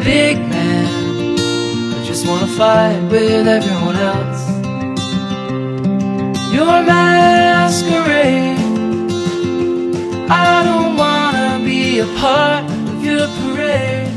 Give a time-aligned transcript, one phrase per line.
[0.00, 0.86] big man.
[1.94, 4.42] I just wanna fight with everyone else.
[6.52, 8.56] Your masquerade.
[10.28, 14.10] I don't wanna be a part of your parade.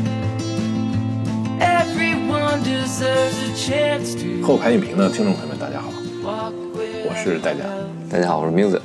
[1.59, 5.89] Everyone deserves a chance to 后排影评的听众朋友们，大家好，
[6.23, 7.63] walk with 我是戴家。
[8.09, 8.79] 大家好，我是 Muser。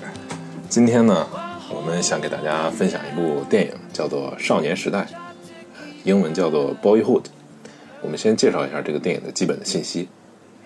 [0.68, 1.26] 今天呢，
[1.72, 4.98] 我们想给大家分享一部电影，叫做《少年时代》，
[6.03, 7.23] 英文叫做《Boyhood》。
[8.01, 10.07] 我们先介绍一下这个电影的基本的信息。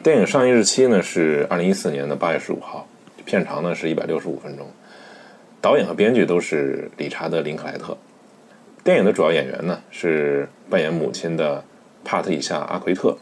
[0.03, 2.87] 电影上映日期呢是二零一四年的八月十五号，
[3.25, 4.67] 片长呢是一百六十五分钟，
[5.61, 7.97] 导演和编剧都是理查德·林克莱特。
[8.83, 11.63] 电影的主要演员呢是扮演母亲的
[12.03, 13.17] 帕特里夏·阿奎特，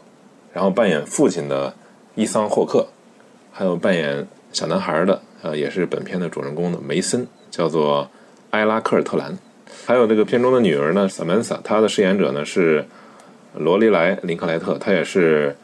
[0.52, 1.72] 然后扮演父亲的
[2.14, 2.88] 伊桑·霍克，
[3.52, 8.10] 还有扮演小男孩的，呃，也是本片的主人公的梅森，叫做
[8.50, 9.38] 埃拉科尔特兰。
[9.86, 12.84] 还有这个片中的女儿呢，Samantha，她的饰演者呢是
[13.56, 15.54] 罗莉莱·林克莱特，她也是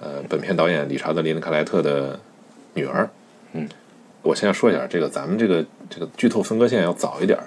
[0.00, 2.18] 呃本片导演理查德·林克莱特的
[2.74, 3.08] 女儿。
[3.52, 3.68] 嗯，
[4.22, 7.46] 我先要说一下，这个咱们这个这个剧透分割线要早一点儿。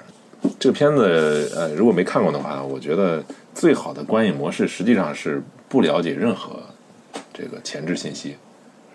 [0.57, 6.61] 这个片子呃，如果没看过的话，我觉得最好的观影模式实际上是不了解任何
[7.33, 8.37] 这个前置信息，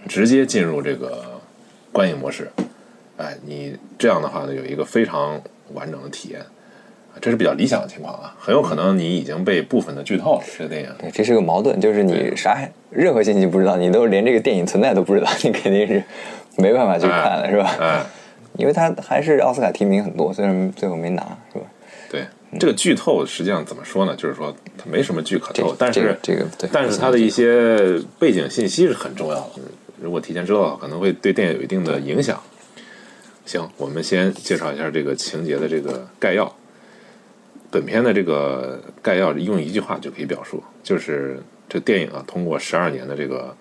[0.08, 1.40] 直接进入这个
[1.92, 2.50] 观影模式。
[3.18, 5.40] 哎，你这样的话呢，有一个非常
[5.74, 6.44] 完整的体验，
[7.20, 8.34] 这是比较理想的情况啊。
[8.38, 10.88] 很有可能你已经被部分的剧透了这个电影。
[10.98, 12.58] 对，这是个矛盾，就是你啥
[12.90, 16.02] 任何信息不知道，你都连这个电影存在都不知道，你肯定是
[16.56, 17.76] 没办法去看了，是吧？
[17.80, 18.02] 哎，
[18.56, 21.64] 因为它还是奥斯卡提名很多，虽然最后没拿，是吧？
[22.10, 22.24] 对，
[22.60, 24.14] 这个剧透实际上怎么说呢？
[24.16, 29.62] 就是说它没什么剧可透，但是、这个这个对但是它的一些背景信息是很重要的。
[30.00, 32.40] 如果提前知道，可能会对电影有一定的影响。
[33.46, 36.52] 行，我们先介绍一下这个情节的这个概要。
[37.74, 43.52] 本片的这个概要用一句话就可以表述，就是这电影啊，通过十二年的这个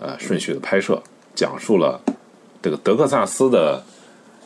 [0.00, 1.02] 呃顺序的拍摄，
[1.34, 2.00] 讲述了
[2.62, 3.84] 这个德克萨斯的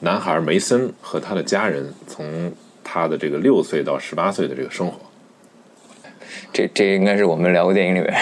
[0.00, 2.52] 男孩梅森和他的家人从
[2.82, 4.98] 他的这个六岁到十八岁的这个生活。
[6.52, 8.12] 这这应该是我们聊过电影里面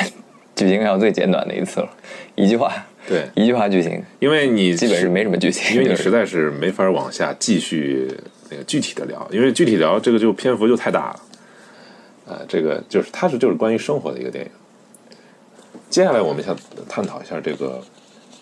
[0.54, 1.88] 剧情要最简短的一次了，
[2.34, 2.70] 一句话，
[3.06, 8.12] 对，一句话剧情，因为你基本是没什么剧情，因为你实在是没法往下继续
[8.50, 11.20] 那个具体的聊，因为具体聊这个就篇幅就太大了。
[12.26, 14.50] 呃，这个就是它是就是关于生活的一个电影。
[15.88, 16.56] 接下来我们想
[16.88, 17.82] 探讨一下这个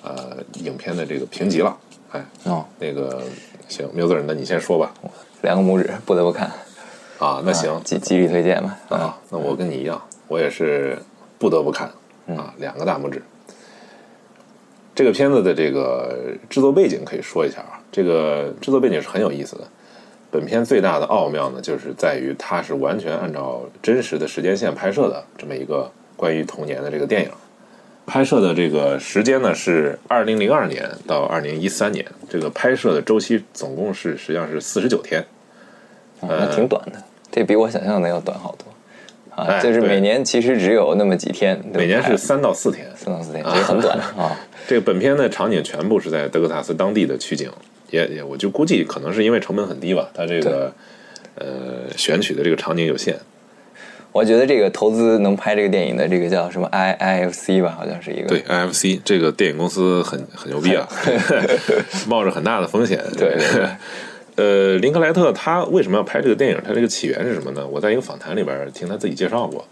[0.02, 1.76] 呃影片的这个评级了。
[2.10, 3.22] 哎，哦，那个
[3.68, 4.92] 行，缪子人，那你先说吧。
[5.42, 6.50] 两个拇指不得不看，
[7.18, 10.98] 啊，那行啊极极力推荐吧，啊，那我跟你一样，我也是
[11.38, 11.88] 不得不看
[12.36, 13.22] 啊，两个大拇指。
[14.94, 19.68] 这个片子的这个制作背景可以说一下啊，这个制作背景是很有意思的。
[20.36, 27.30] 本片最大的奥妙呢，就是在于它是完全按照真实的时间线拍摄的这么一个关于童年的这个电影。
[28.04, 35.24] 拍摄的这个时间呢是二零零二年到二零一三年，这个拍摄的周期总共是实际上是四十九天。
[36.20, 37.02] 啊那挺短的，
[37.32, 39.46] 这比我想象的要短好多啊！
[39.48, 44.36] 哎就是每年其实只有那么几天，每年是三到四天，三到四天，其实很短啊。
[44.66, 47.50] 这个本片的场景全部是在德克萨斯当地的取景，
[47.90, 50.72] 也也我就估计可能是因为成本很低吧，它这个
[51.34, 53.16] 呃选取的这个场景有限。
[54.12, 60.88] 我觉得这个投资能拍这个电影的这个叫什么 I I F C 吧，好像是一个对 IFC 这个电影公司很很牛逼啊，
[62.08, 62.98] 冒着很大的风险。
[63.18, 63.68] 对对对
[64.36, 66.58] 呃，林克莱特他为什么要拍这个电影？
[66.66, 67.66] 他这个起源是什么呢？
[67.66, 69.66] 我在一个访谈里边听他自己介绍过，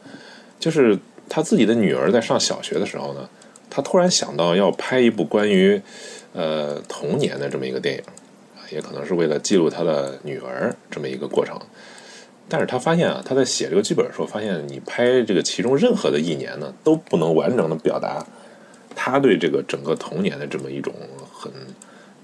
[0.61, 0.99] 就是
[1.29, 3.27] 他自己的女儿在上小学的时候呢，
[3.75, 5.83] 他突然想到要拍一部关于
[6.33, 8.03] 呃童年的这么一个电影，
[8.71, 11.61] 也可能是为了记录他的女儿这么一个过程。
[12.49, 18.25] 但是他发现啊，他在写这个剧本的时候，发现你拍这个其中任何的一年呢，都不能完整的表达
[18.95, 20.95] 他对这个整个童年的这么一种
[21.33, 21.51] 很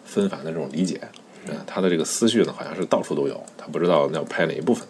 [0.04, 1.00] 纷繁的这种理解。
[1.48, 4.86] 啊，他的这个思绪呢，好像是到处都有，他不知道要拍哪一部分，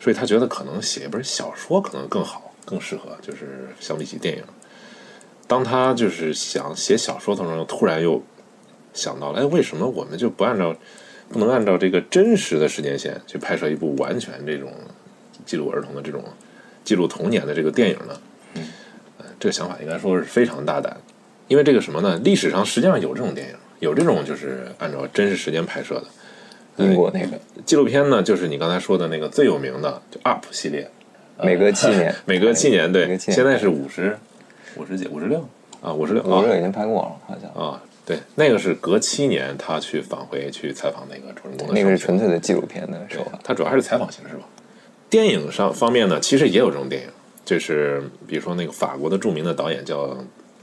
[0.00, 4.42] 所以他觉得可能写一本小说可能更好，更适合，就是相比起电影。
[5.46, 8.22] 当他就是想写小说的时候，突然又
[8.92, 10.74] 想到了，哎，为什么我们就不按照
[11.28, 14.72] 不能按照这个真实的时间线去拍摄一部完全这种
[15.44, 16.22] 记录儿童的这种
[16.84, 18.20] 记录童年的这个电影呢？
[18.54, 18.62] 嗯、
[19.38, 20.96] 这个想法应该说是非常大胆，
[21.48, 22.20] 因为这个什么呢？
[22.24, 26.06] 历史上实际上有这种电影，有这种就是按照真实时间拍摄的。
[26.84, 30.90] 英国那个纪录片呢，就是你刚才说的那个最有名的，就 UP 系列，
[31.42, 34.18] 每隔七年， 每隔七年，对现在是五十
[34.76, 35.46] 五十几、五十六
[35.80, 43.38] 啊，五十六啊我这已经拍过了，好像啊，对，那个是隔七年他去返回去采访那个主人公的那个是纯粹的纪录片的手法。
[43.42, 44.44] 他主要还是采访形式吧。
[45.08, 47.08] 电影上方面呢，其实也有这种电影，
[47.44, 50.16] 就是比如说那个法国的著名的导演叫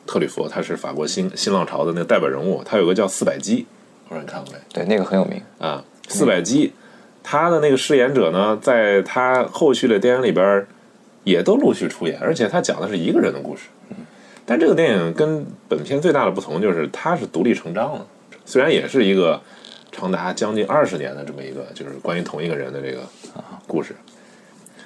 [0.06, 3.62] 特吕弗，他是法国新新浪潮的那个代表人物，他有个叫《四百击》，
[4.10, 4.60] 不知道你看过没？
[4.74, 5.42] 对，那个很有名。
[5.60, 6.74] 啊，四百击，
[7.24, 10.68] 他的那个饰演者呢，在他后续的电影里边
[11.24, 13.64] 也都陆续出演，而且他讲的是一个人的故事。
[14.54, 18.06] 但这个电影跟本片最大的不同就是，它是独立成章的，
[18.46, 19.42] 虽然也是一个
[19.92, 23.00] 长达将近二十年的这么一个，就是关于同一个人的这个
[23.66, 23.96] 故事。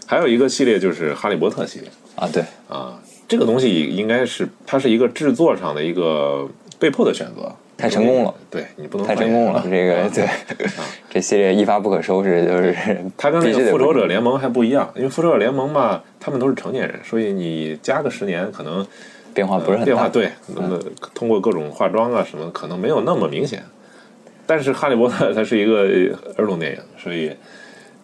[0.06, 2.98] 还有一个系列就是《哈利波特》系列啊，对，啊，
[3.28, 6.48] 这个东西应该是它是一个制作上的一个
[6.80, 10.26] 被迫的选择，太成功了，对你不能太成功了，这个啊对，
[11.12, 12.74] 这系列一发不可收拾，就是
[13.18, 18.88] 它跟那个复仇者联盟还不一样，因为复仇者联盟嘛，他们都是成年人，所以你加个十年，可能
[19.38, 19.86] 变化不是很大。
[19.86, 20.80] 变化对，那么
[21.14, 23.64] 通过各种化妆啊什么，可能没有那么明显。
[24.48, 25.82] 但是《哈利波特》它是一个
[26.38, 27.32] 儿童电影，所以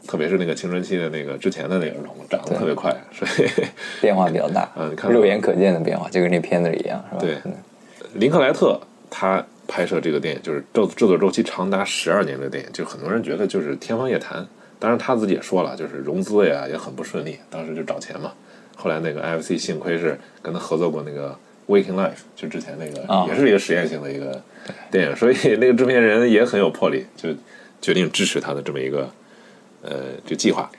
[0.08, 3.50] 特别是那个青春期的那个之前的那个儿童长得特别快，所以
[4.00, 7.22] 变化比较大， 嗯你看肉眼可见的变化，就跟那片子一样，是吧？
[7.22, 7.54] 对嗯
[8.14, 14.46] 林克莱特他拍摄这个电影，就是制制作周期长达十二年的电影，就很多人觉得就是天方夜谭。
[14.78, 18.34] 当然他自己也说了，就是融资呀也很不顺利，当时就找钱嘛。
[18.76, 21.36] 后来那个 IFC 幸亏是跟他合作过那个
[21.72, 23.26] 《Waking Life》，就之前那个、啊。
[23.30, 24.42] 也是一个实验性的一个
[24.92, 27.30] 电影，所以那个制片人也很有魄力，就
[27.82, 29.10] 决定支持他的这么一个
[29.82, 29.92] 呃
[30.26, 30.70] 这个计划。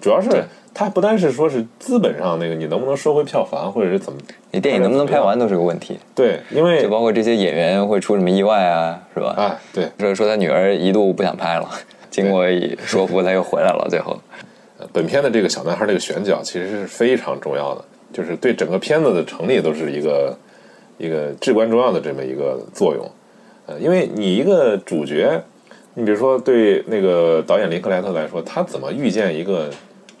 [0.00, 0.44] 主要是
[0.74, 4.18] 他不单是说是资本上那个你能不能收回票房，或者是怎么
[4.50, 9.30] 你电影能不能拍完都是个问题，对，因为就包括这些演员会出什么意外啊，是吧？
[9.30, 11.70] 啊对，说说他女儿一度不想拍了，
[12.10, 14.12] 经过一说服他又回来了，最后。
[14.12, 14.44] 呃
[14.92, 20.36] 本片的这个小男孩这个选角其实是非常重要的，就是对整个片子的成立都是一个
[20.98, 23.10] 一个至关重要的这么一个作用。
[23.66, 25.42] 呃，因为你一个主角，
[25.94, 29.70] 你比如说对那个导演林克莱特来说，他怎么遇见一个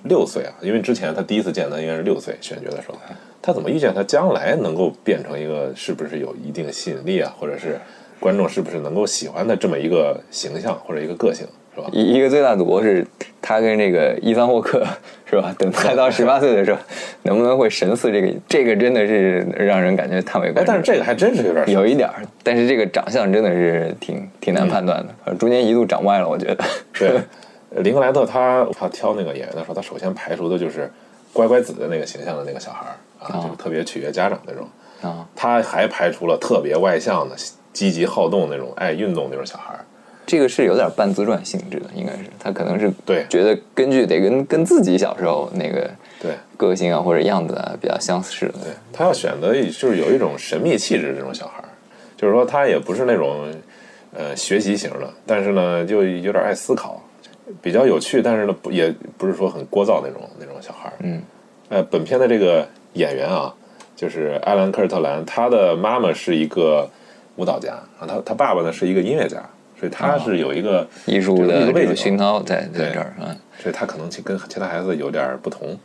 [0.04, 0.54] 六岁啊？
[0.62, 2.96] 因为之前他第一次见他应该是六岁选角的时候，
[3.42, 7.78] 他怎么遇见他将来能够变成一个是不是有一定吸引力啊，或者是
[8.18, 11.88] 观众是不是能够喜欢的这么一个形象或者一个个性，是吧？
[11.92, 13.06] 一一个最大赌博是
[13.42, 14.86] 他跟这个伊桑霍克
[15.26, 15.54] 是吧？
[15.58, 16.78] 等拍到十八岁的时候，
[17.22, 18.32] 能不能会神似这个？
[18.48, 20.66] 这个真的是让人感觉叹为观哎，止。
[20.66, 26.64] 但是这个还真是有点有一点儿，但是这个长相真的是挺挺难判断的，呃中间一度长歪了，我觉得。
[26.92, 27.08] 对，
[27.74, 30.90] 呃 林克莱特他他挑那个演员的时候，他首先排除的就是
[31.32, 32.94] 乖乖子的那个形象的那个小孩儿
[33.26, 34.66] 啊，就是特别取悦家长那种。
[35.02, 37.36] 啊，他还排除了特别外向的、
[37.74, 39.83] 积极好动那种、爱运动那种小孩儿。
[40.26, 45.90] 这个是有点半自传性质的，应该是他可能是对觉得根据得跟跟自己小时候那个
[46.20, 48.52] 对个性啊或者样子啊比较相似的。
[48.52, 51.68] 对，他要选择就是有一种神秘气质这种小孩儿，
[52.16, 53.52] 就是说他也不是那种
[54.14, 57.02] 呃学习型的，但是呢就有点爱思考，
[57.60, 60.94] 比较有趣，但是呢不也不是说很聒噪那种那种小孩儿。
[61.00, 61.22] 嗯，
[61.68, 63.54] 呃，本片的这个演员啊，
[63.94, 66.88] 就是艾兰·科尔特兰，他的妈妈是一个
[67.36, 69.44] 舞蹈家，啊，他他爸爸呢是一个音乐家，
[69.84, 75.78] 所以他是有一个艺术这个的这个背景熏陶在在对这儿啊，所以他可能其跟其他孩子有点不同。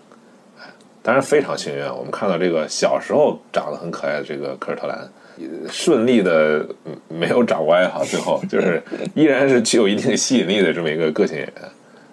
[0.57, 0.63] 哎
[1.01, 4.97] 当然非常幸运，啊，我们看到这个小时候长得很可爱的这个科尔特兰，
[5.38, 6.66] 呃顺利的
[7.09, 8.81] 没有长歪哈，最后就是
[9.16, 11.69] 依然是具有一定吸引力的这么一个个性演员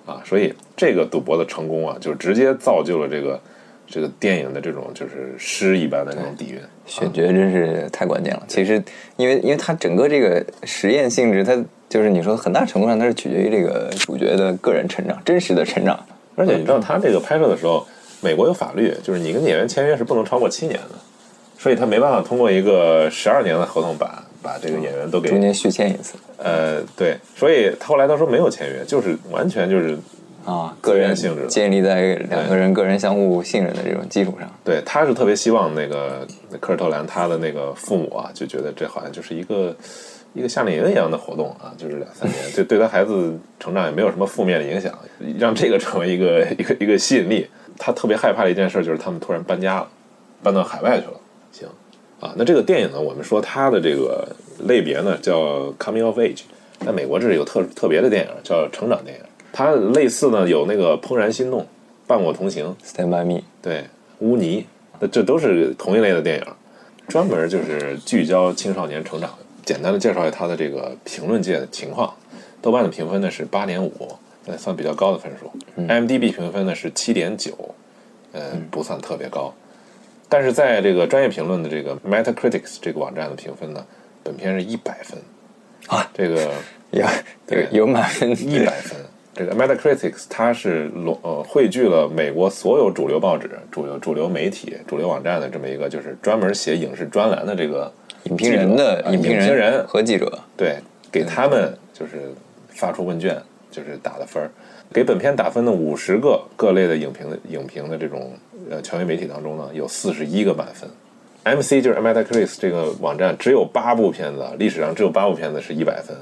[0.07, 3.39] 啊，所以这个赌博的成功啊，就直接造就了这个
[3.87, 6.59] 这个电影的这种就是诗一般的那种底蕴。
[6.87, 8.43] 选角真是太关键了。
[8.49, 8.83] 其实，
[9.17, 11.57] 因为因为它整个这个实验性质，它
[11.89, 15.99] 就是你说很大程度上它是取决于这个主角的个人成长，真实的成长。
[16.35, 17.87] 而且你知道他这个拍摄的时候，
[18.21, 20.95] 美国有法律，就是你跟演员签约是不能超过七年的，
[21.59, 29.99] 所以他没办法通过一个十二年的合同把把这个演员都给中间续签一次呃对，所以他后来他说没有签约，就是完全就是
[30.47, 34.49] 啊，个人性质建立在两个人个人相互信任的这种基础上。
[34.65, 36.27] 对，他是特别希望那个
[36.61, 39.77] 科尔特兰他的那个父母啊，就觉得这好像就是一个
[40.33, 44.97] 一个夏令营一样的活动啊，就是两三年，对对他孩子成长也没有什么负面的影响，
[45.37, 47.49] 让这个成为一个一个一个吸引力。
[47.77, 49.89] 他特别害怕的一件事就是他们突然搬家了，
[50.43, 51.21] 搬到海外去了。
[51.53, 51.69] 行
[52.21, 54.27] 啊，那这个电影呢，我们说它的这个
[54.67, 56.43] 类别呢叫 coming of age，
[56.81, 59.23] 在美国这是有特特别的电影叫成长电影，
[59.57, 61.67] 它类似呢有那个怦然心动、
[62.07, 63.85] 伴我同行，Stand by me，对，
[64.19, 64.67] 污泥，
[65.01, 66.45] 那这都是同一类的电影，
[67.09, 69.31] 专门就是聚焦青少年成长。
[69.65, 72.15] 简单的介绍一下它的这个评论界的情况，
[72.61, 75.51] 豆瓣的评分呢是八点五，呃，算比较高的分数。
[75.89, 77.53] IMDB 评分呢是七点九，
[78.33, 79.55] 呃，不算特别高。
[80.29, 83.83] 但是在这个专业评论的这个 Metacritic 这个网站的评分呢，
[84.23, 85.19] 本片是一百分
[85.87, 86.53] 啊，这个
[86.93, 87.07] 有
[87.71, 89.01] 有满分一百分，
[89.37, 97.93] 这个 Metacritic 它是笼呃汇聚了美国所有主流报纸、主流主流媒体、主流网站的这么一个就是专门写影视专栏的这个
[98.25, 100.79] 影评人的影评人和记者，对，
[101.13, 102.33] 给他们就是
[102.71, 103.37] 发出问卷，
[103.71, 104.51] 就是打的分儿。
[104.91, 108.33] 给本片打分的五十个各类的影评的影评的这种
[108.71, 110.89] 呃权威媒体当中呢，有四十一个满分。
[111.45, 116.17] MC 就是 Metacritic 这个网站只有八部片子，历史上只有八部片子是一百分。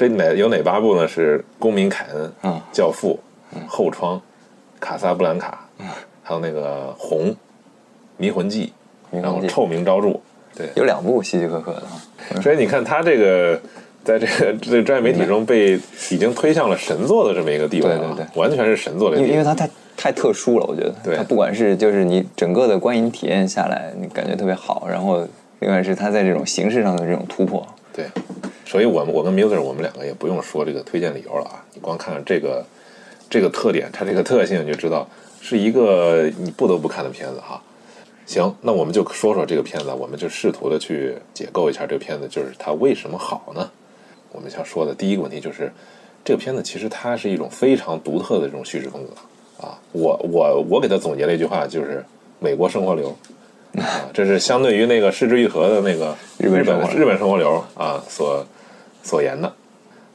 [0.00, 1.06] 这哪有哪八部呢？
[1.06, 3.20] 是《公民凯恩》、嗯教父》、
[3.68, 4.16] 后窗》、
[4.80, 5.68] 卡萨布兰卡，
[6.22, 7.26] 还有那个《红》、
[8.16, 8.72] 《迷魂记》，
[9.20, 10.08] 然后《臭名昭著》。
[10.56, 13.60] 对，有两部希区柯克的啊，所以你看他这个，
[14.02, 15.78] 在这个这个专业媒体中被
[16.10, 19.28] 已经推向了神作的这么一个地位了，对对对完全是神作的地位。
[19.28, 20.94] 因为因为它太太特殊了，我觉得。
[21.04, 25.28] 对它不管是就是你整个的观影体验下来，你感觉特别好，然后
[25.58, 27.66] 另外是它在这种形式上的这种突破。
[27.92, 28.06] 对，
[28.70, 32.64] 所以我们我跟 Muser 我们两个也不用说这个推荐理由了啊，你光看看这个
[33.28, 35.08] 这个特点，它这个特性你就知道
[35.40, 37.60] 是一个你不得不看的片子哈。
[38.26, 43.68] 行，那我们就说说这个片子，我们就试图的去解构一下这个片子，就是它为什么好呢？
[44.30, 45.72] 我们想说的第一个问题就是，
[46.24, 49.76] 这个片子其实它是一种非常独特的这种叙事风格啊。
[49.90, 52.04] 我我我给它总结了一句话，就是
[52.38, 53.08] 美国生活流
[53.82, 56.60] 啊，这是相对于那个失之愈合的那个日本
[56.94, 58.46] 日本生活流啊所
[59.02, 59.52] 所言的。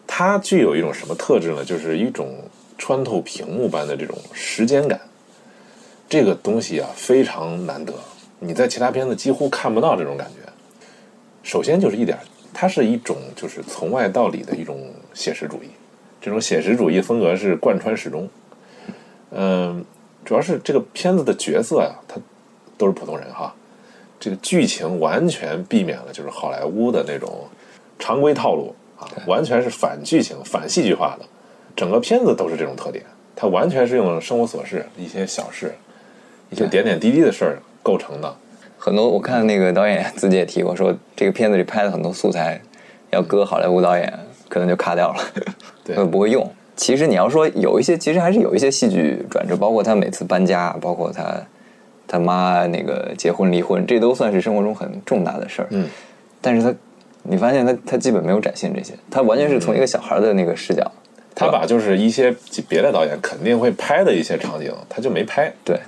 [0.08, 1.66] 它具有一种什么特质呢？
[1.66, 2.36] 就是一种
[2.78, 5.00] 穿透屏幕般的这种时间感。
[6.08, 7.94] 这个东西啊非常难得，
[8.40, 10.52] 你在其他片子几乎看不到这种感觉。
[11.42, 12.18] 首先就是一点，
[12.54, 14.80] 它是一种就是从外到里的一种
[15.14, 15.70] 写实主义，
[16.22, 18.30] 这种写实主义风格是贯穿始终。
[19.32, 19.84] 嗯，
[20.24, 22.22] 主要是这个片子的角色呀、他
[22.78, 23.54] 都是普通人哈。
[24.20, 27.48] 这个剧情完全避免了就是好莱坞的那种
[28.00, 31.26] 常规套路啊，完全是反剧情、反戏剧化的。
[31.76, 33.04] 整个片子都是这种特点，
[33.36, 35.74] 它完全是用生活琐事、一些小事、
[36.50, 38.36] 一些点点滴滴的事儿构成的。
[38.78, 42.62] 很多我看那个导演自己也提过，说这个片子里拍的很多素材，
[43.10, 44.14] 要搁好莱坞导演
[44.48, 45.24] 可能就卡掉了，
[45.84, 46.50] 对呃 不会用。
[46.78, 51.42] 其实你要说有一些，其实还是有一些戏剧转折，包括他每次搬家，包括他
[52.08, 55.68] 他妈那个结婚离婚，这都算是生活中很重大的事儿。
[55.72, 55.90] 嗯，
[56.42, 56.74] 但是他
[57.28, 60.90] 你发现他他基本没有展现这些，他完全是从一个小孩的那个视角，
[61.34, 62.34] 他把就是一些
[62.68, 65.52] 别的导演肯定会拍的一些场景，他就没拍。
[65.64, 65.80] 对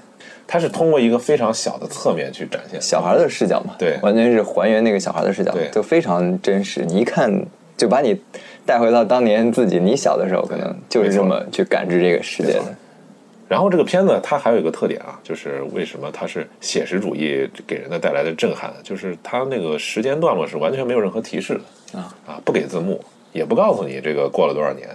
[0.47, 6.85] 他是通过一个非常小的侧面去展现小孩的视角嘛，对完全是还原那个小孩的视角，对就非常真实。
[6.85, 8.19] 你一看就把你
[8.65, 12.63] 带回到当年自己你小的时候，可能就是这么去感知这个世界的。
[13.47, 21.59] 然后这个片子它还有一个特点啊，就是为什么它是写实主义给人的带来的震撼，就是它那个时间段落是完全没有任何提示
[21.91, 22.99] 的啊啊，不给字幕，
[23.31, 24.89] 也不告诉你这个过了多少年，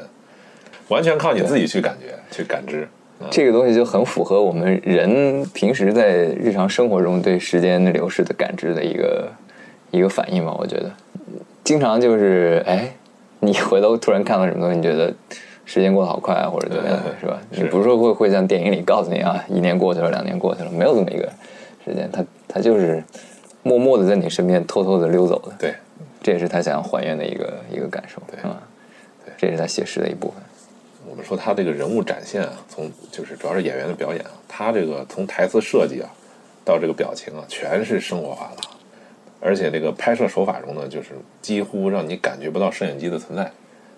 [0.89, 2.83] 完全靠你自己去感觉去感知。
[2.83, 2.89] 啊
[3.31, 9.33] 这个东西就很符合我们人平时在日常生活中对时间的流逝的感知的一个
[9.93, 10.53] 一个反应吧。
[10.59, 10.93] 我觉得，
[11.63, 12.93] 经常就是哎，
[13.39, 15.15] 你回头突然看到什么东西，你觉得
[15.73, 17.41] 时间过得好快啊，或者怎么样，是吧？
[17.50, 21.26] 是你不是说会会像电影里告诉你啊，一年过去了，两年过去了，没有这么一个
[21.83, 23.02] 时间，他他就是
[23.62, 25.55] 默默的在你身边偷偷的溜走的。
[25.59, 25.75] 对，
[26.23, 28.61] 这也是他想要还原的一个一个感受，对吧？
[29.25, 29.33] 对？
[29.38, 30.37] 这也是他写诗的一部分。
[31.09, 36.11] 我们说他这个人物展现啊，从就是主要是演员的表演啊，他这个从台词设计啊
[36.67, 38.69] 到这个表情啊，全是生活化的，
[39.41, 43.50] 而且这个拍摄手法中呢，就是几乎让你感觉不到摄影机的存在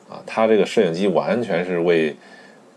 [0.09, 2.15] 啊，他这个摄影机完全是为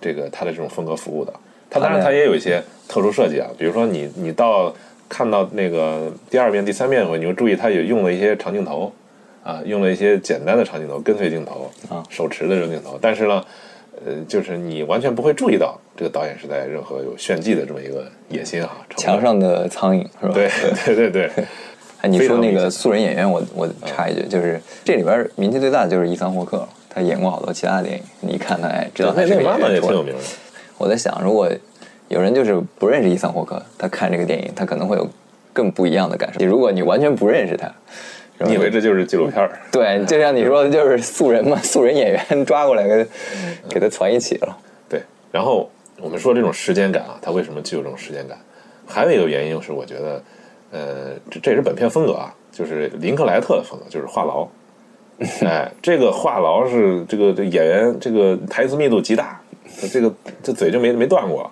[0.01, 1.33] 这个他的这种风格服务的。
[1.69, 4.73] 他当然他也有一些特殊设计啊，比如说你你到
[5.09, 8.91] 看到那个第二遍、第三遍的时候，你就注意他也用了一些长镜头
[9.43, 13.43] 啊，用了一些简单的长镜头、跟随镜头啊手持的这种镜头，但是呢。
[14.05, 20.33] 呃，就是你完全不会注意到这个导演是在任何有炫技的这么一个野心啊，墙上的苍蝇是吧？
[20.35, 20.47] 对
[20.85, 21.31] 对对对，
[22.01, 30.19] 哎，你说那个素人演员，我我插一句，就是这里边名气最大的就是伊桑霍克，他演过好多其他的电影，你一看他哎，知道他是个那那个妈妈演员也挺有名的，
[30.79, 31.47] 我在想，如果
[32.07, 35.07] 有人就是不认识伊桑霍克，他看这个电影，他可能会有
[35.53, 36.43] 更不一样的感受。
[36.43, 37.71] 如果你完全不认识他，
[38.39, 39.59] 你以为这就是纪录片儿？
[39.71, 43.07] 对，就像你说的，就是素人嘛，素人演员抓过来给
[43.69, 44.57] 给他攒一起了。
[44.89, 45.69] 对，然后
[46.01, 48.35] 我们说这种时间感啊，他为什么具有这种时间感？
[48.87, 50.23] 还有一个原因就是，我觉得，
[50.71, 54.47] 呃，这这也是本片风格啊，就是林克莱特的风格，就是话痨。
[55.41, 59.41] 哎，这个话痨是这个这演员这个台词密度极大，
[59.91, 61.51] 这个这嘴就没没断过。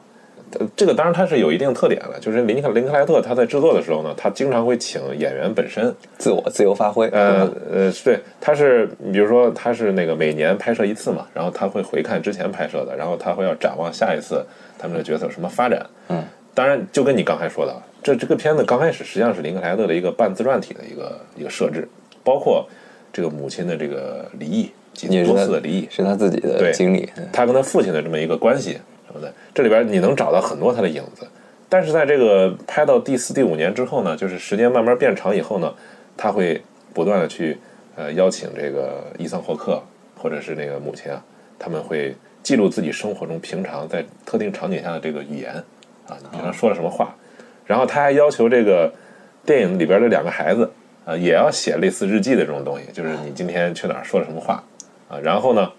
[0.58, 14.46] 呃这个当然它是有一定特点的，就是林克林克莱特他在制作的时候呢，他经常会请演员本身，自我自由发挥，呃呃，对，他是比如说他是那个每年拍摄一次嘛，然后他会回看之前拍摄的，然后他会要展望下一次
[14.78, 15.86] 他们的角色有什么发展。
[16.08, 21.86] 嗯，当然就跟你刚才说的，这这个片子刚开始实际上是林克莱特的一个半自传体的一个一个设置，
[22.24, 22.66] 包括
[23.16, 27.26] 这个母亲的这个离异，几多也是他次的离异，是他自己的经历，嗯。
[27.32, 28.74] 他跟他父亲的这么一个关系
[29.08, 31.26] 什么的，这里边你能找到很多他的影子。
[31.70, 35.74] 但是在这个拍到第四、第五年之后呢，就是时间慢慢变长以后呢，
[36.18, 36.62] 他会
[36.94, 37.58] 不断的去
[37.96, 39.82] 呃邀请这个伊桑霍克
[40.18, 41.24] 或者是那个母亲啊，
[41.58, 45.54] 他们会记录自己生活中平常在特定场景下的这个语言
[46.06, 47.16] 啊，你平常说了什么话，
[47.66, 48.94] 然后他还要求这个
[49.46, 50.70] 电影里边的两个孩子
[51.06, 54.64] 啊，也要写类似日记的这种东西，就是你今天去哪儿说了什么话
[55.08, 55.72] 啊，然后呢，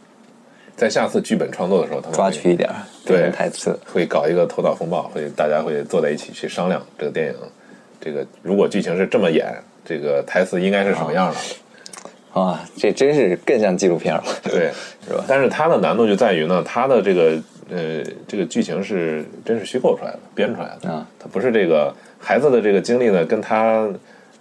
[0.77, 7.35] 在下次剧本创作的时候，他们抓取一点儿对台词，会搞一个头脑风暴，会大家会坐在一起去商量这个电影，
[8.01, 9.53] 这个如果剧情是这么演，
[9.85, 12.41] 这个台词应该是什么样的？
[12.41, 14.23] 啊，这真是更像纪录片了。
[14.45, 14.71] 对，
[15.09, 23.89] 是吧但是它的难度就在于呢，它的这个呃这个剧情是真是虚构出来的，编出来的啊，它不是这个孩子的这个经历呢，跟他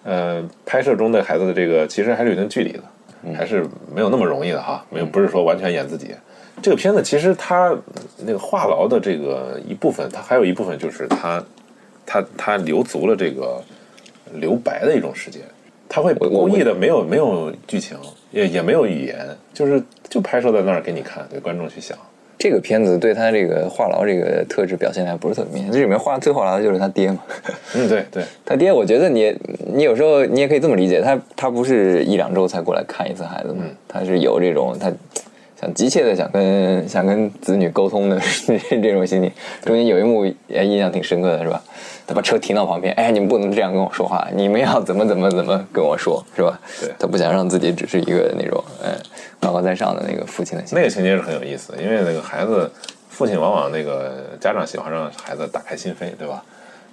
[0.05, 2.83] 呃拍摄中的孩子的这个其实还是有一定距离的，
[3.35, 6.15] 还是没有那么容易的哈，没有不是说完全演自己。
[6.61, 7.75] 这个片子其实它
[8.19, 11.43] 那个话痨的这个一部分，它还有一部分就是它
[12.05, 13.61] 它它留足了这个
[14.35, 15.41] 留白的一种时间，
[15.89, 17.97] 他会故意的没有没有剧情，
[18.31, 21.97] 也也没有语言，就是就拍摄在那儿给你看，给观众去想。
[22.37, 27.19] 这个片子对他这个话痨这个特质表现的还不是特别明显，这里面话最话痨的就是他爹嘛。
[27.75, 29.35] 嗯，对对， 他爹，我觉得你
[29.73, 34.91] 你有时候你也可以这么理解，他他不是一两周才过来看一次孩子嘛，他是有这种他
[35.59, 38.19] 想急切的想跟想跟子女沟通的
[38.69, 39.31] 这种心理。
[39.63, 41.63] 中间有一幕哎印象挺深刻的是吧？
[42.07, 46.59] 他把车停到旁边，哎，你们不能这样跟我说话，你们要怎么怎么怎么跟我说，是吧？
[46.79, 48.95] 对他不想让自己只是一个那种哎
[49.39, 50.63] 高高在上的那个父亲的。
[50.71, 52.71] 那个情节是很有意思，因为那个孩子
[53.09, 56.43] 父亲往往那个家长喜欢让孩子打开心扉，对吧？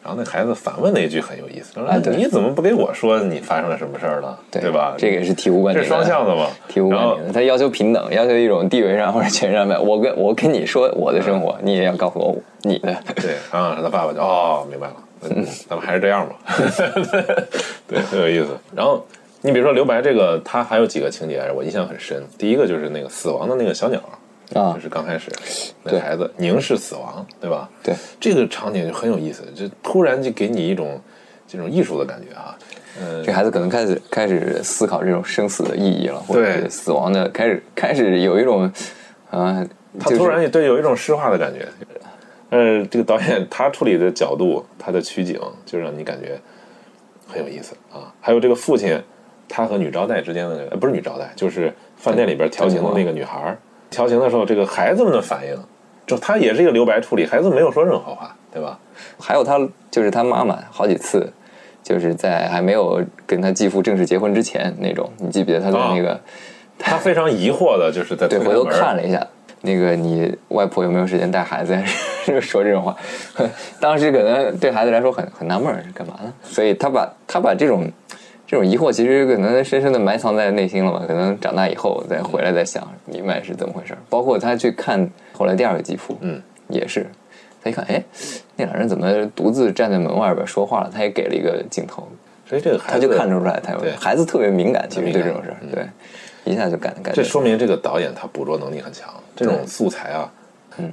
[0.02, 4.36] 然后那孩子反问了一句很有意思，他说：“哎对你怎么不给我说你发生了什么事儿呢？
[4.50, 4.94] 对吧？
[4.98, 6.48] 这个也是醍醐灌顶的，这双向的嘛。
[6.68, 12.92] 醍醐然后灌顶的，他要求平等，要求一种地位上或者权上面，我跟我跟你说我的生活，你也要告诉我你的。
[13.14, 14.94] 对，然后他爸爸就哦，明白了，
[15.30, 16.34] 嗯咱们还是这样吧。
[17.86, 18.48] 对，很有意思。
[18.74, 19.06] 然后
[19.40, 22.22] 你比如说留白这个，他还有几个情节我印象很深。
[22.36, 24.00] 第一个就是那个死亡的那个小鸟，
[24.54, 25.30] 啊就是刚开始
[25.82, 27.68] 那孩子凝视死亡，对吧？
[27.82, 31.00] 对，这个场景就很有意思，就突然就给你一种
[31.46, 32.56] 这种艺术的感觉啊。
[33.00, 38.70] 嗯，这孩子可能开始开始思考这种生死的意义了，或者死亡的，开始开始有一种，
[39.30, 39.66] 啊，
[39.98, 41.66] 他突然也对有一种诗化的感觉。
[42.50, 46.38] 呃，这个导演他处理的角度，他的取景，就让你感觉
[47.26, 48.12] 很有意思啊。
[48.20, 49.02] 还有这个父亲，
[49.48, 53.58] 他和女招待之间的，呃，不是女招待，就是饭店里边调情的那个女孩儿，
[53.92, 55.57] 调情的时候，这个孩子们的反应，
[56.07, 58.76] 就他也是一个留白处理，孩子没有说任何话，对吧？
[59.20, 61.33] 还有他就是他妈妈好几次，
[61.83, 66.20] 就是在还没有跟他继父正式结婚之前那种，你记不记得他在啊那个、
[66.78, 69.24] 他非常疑惑的，就是在对回头看了一下，
[69.61, 71.78] 那个你外婆有没有时间带孩子？
[72.24, 72.96] 就说这种话，
[73.81, 76.33] 当时可能对孩子来说很很纳闷儿，是干嘛呢？
[76.44, 77.90] 所以他把他把这种
[78.52, 81.02] 这种疑惑，其实可能深深的埋藏在内心了吧？
[81.08, 83.96] 可能长大以后再回来再想，明白是怎么回事。
[84.10, 86.38] 包括他去看后来第二个继父，嗯，
[86.68, 87.06] 也是，
[87.64, 88.04] 他一看，哎，
[88.56, 90.90] 那俩人怎么独自站在门外边说话了？
[90.92, 92.06] 他也给了一个镜头，
[92.46, 95.88] 所以这个孩他就看出来，他有对孩子特别敏感，其实对这种事儿，对，
[96.44, 100.30] 一下就感感觉这说明这个导演他捕捉能力很强，这种素材啊，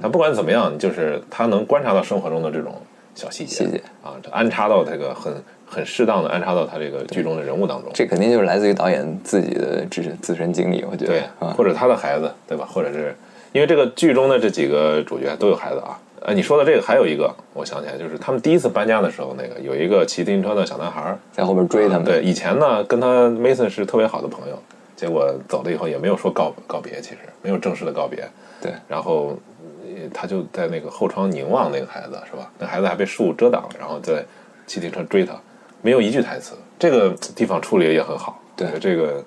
[0.00, 2.72] 他不管怎么样，就是他能观察到生活中的这种
[3.14, 5.30] 小细节细节啊，这安插到这个很
[5.70, 12.66] 很适当的安插到他这个剧中的人物当中，这肯定就是来自于导演自己的自身自身经历，我觉得对，啊，或者他的孩子，对吧？
[12.68, 13.14] 或者是
[13.52, 15.96] 因为这个剧中的这几个主角都有孩子啊。
[16.22, 24.62] 呃，你说的这个还有一个，我想起来，就是他们第一次搬家的时候，那个有一个骑自行车的小男孩儿，在后边追他们，对，以前呢跟他 Mason 是特别好的朋友，
[24.94, 28.22] 结果走了以后也没有说告告别，其实没有正式的告别。
[28.60, 29.38] 对然后
[29.86, 32.50] 呃他就在那个后窗凝望那个孩子，是吧？
[32.58, 34.22] 那孩子还被树遮挡了，然后在
[34.66, 35.32] 骑自行车追他，
[35.82, 36.54] 没有一句台词。
[36.78, 39.22] 这个地方处理得也很好，对这个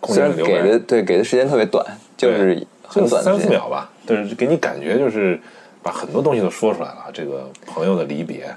[0.00, 1.84] 空间留白给的对给的时间特别短，
[2.16, 5.40] 就是很短三四秒吧，但是给你感觉就是
[5.82, 7.06] 把很多东西都说出来了。
[7.12, 8.54] 这个朋友的离别，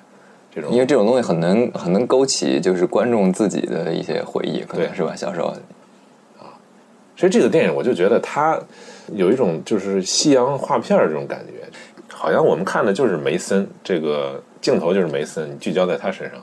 [0.53, 5.15] 这种因为这种东西很能很能勾起就是观众自己的一些回忆，可能对是吧？
[5.15, 5.55] 小时候啊
[7.15, 8.59] 所以这个电影我就觉得它
[9.15, 11.65] 有一种就是西洋画片儿这种感觉，
[12.13, 16.39] 好像我们看的就是梅森，这个镜头就是梅森，你聚焦在他身上，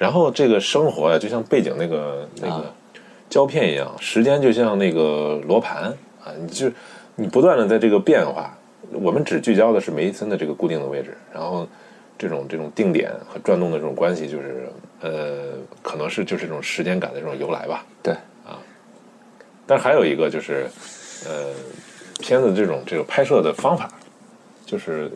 [0.00, 2.74] 然后这个生活呀，就像背景那个那个啊。
[3.28, 5.84] 胶片一样，时间就像那个罗盘
[6.24, 6.68] 啊，你就
[7.14, 8.58] 你不断的在这个变化，
[8.90, 11.64] 我们只聚焦的是梅森的这个固定的位置，然后
[12.18, 14.68] 这种这种定点和转动的这种关系，就是
[15.00, 17.86] 呃，可能是就是这种时间感的这种由来吧。
[18.02, 18.12] 对。
[18.44, 18.58] 啊，
[19.64, 20.66] 但是还有一个就是，
[21.28, 21.52] 呃，
[22.18, 23.88] 片子这种这个拍摄的方法，
[24.66, 25.08] 就是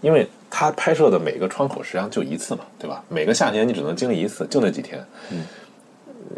[0.00, 3.02] 因为它拍摄的每个窗口实际上就一次嘛，对吧？
[3.08, 5.44] 每个夏天你只能经历一次，就那几天，嗯，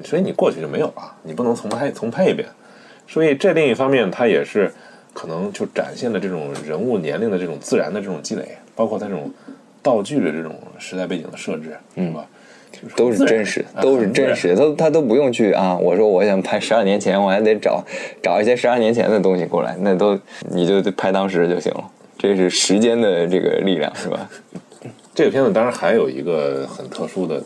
[0.04, 2.46] 所以你过去就没有了，你不能重拍重拍一遍。
[3.08, 4.72] 所以这另一方面，它也是
[5.12, 9.30] 可能就展现了这种人物年龄的这种自然的这种积累，包括它这种
[9.82, 12.24] 道具的这种时代背景的设置，是吧？
[12.96, 15.76] 都是真实，啊都是真实，他他都不用去啊。
[15.76, 17.84] 我说我想拍十二年前，我还得找
[18.22, 20.18] 找一些十二年前的东西过来，那都
[20.50, 21.84] 你就拍当时就行了。
[22.22, 24.30] 这是时间的这个力量，是吧？
[25.12, 27.42] 这个片子当然还有一个很特殊的，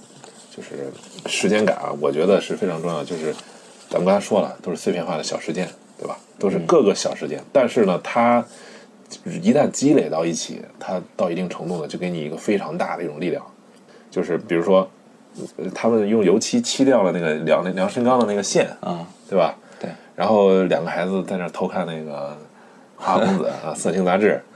[0.54, 0.92] 就是
[1.24, 3.02] 时间感啊，我觉得是非常重要。
[3.02, 3.34] 就是
[3.88, 5.66] 咱们刚才说了，都是碎片化的小事件，
[5.98, 6.18] 对吧？
[6.38, 8.44] 都是各个小事件，但是呢，它
[9.40, 13.42] 一旦积累到一起，它到一定程度呢，就给你一个非常大的一种力量。
[14.10, 14.86] 就是比如说，
[15.56, 19.56] 呃他们用油漆漆掉了那个量那量身高的那个线，啊，对吧？
[19.80, 19.88] 对。
[20.14, 22.36] 然后两个孩子在那偷看那个
[23.02, 24.40] 《花花公子》啊，色情杂志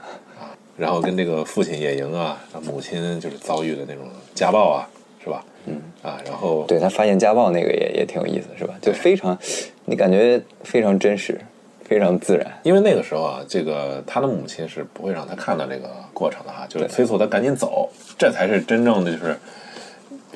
[0.81, 4.89] 然后跟这个父亲野营啊，母亲就是遭遇的那种家暴啊，
[5.23, 5.45] 是吧？
[5.67, 5.79] 嗯。
[6.01, 8.73] 啊，然后对他发现家暴那个也也挺有意思，是吧？
[8.81, 9.37] 就非常，
[9.85, 11.39] 你感觉非常真实，
[11.83, 12.51] 非常自然。
[12.63, 19.37] 因为那个时候啊，这个他的母亲是不会让他看到这个过程的哈，就是催促他赶紧走，这才是真正的就是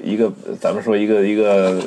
[0.04, 0.32] 一个
[0.62, 1.82] 咱们说一个一个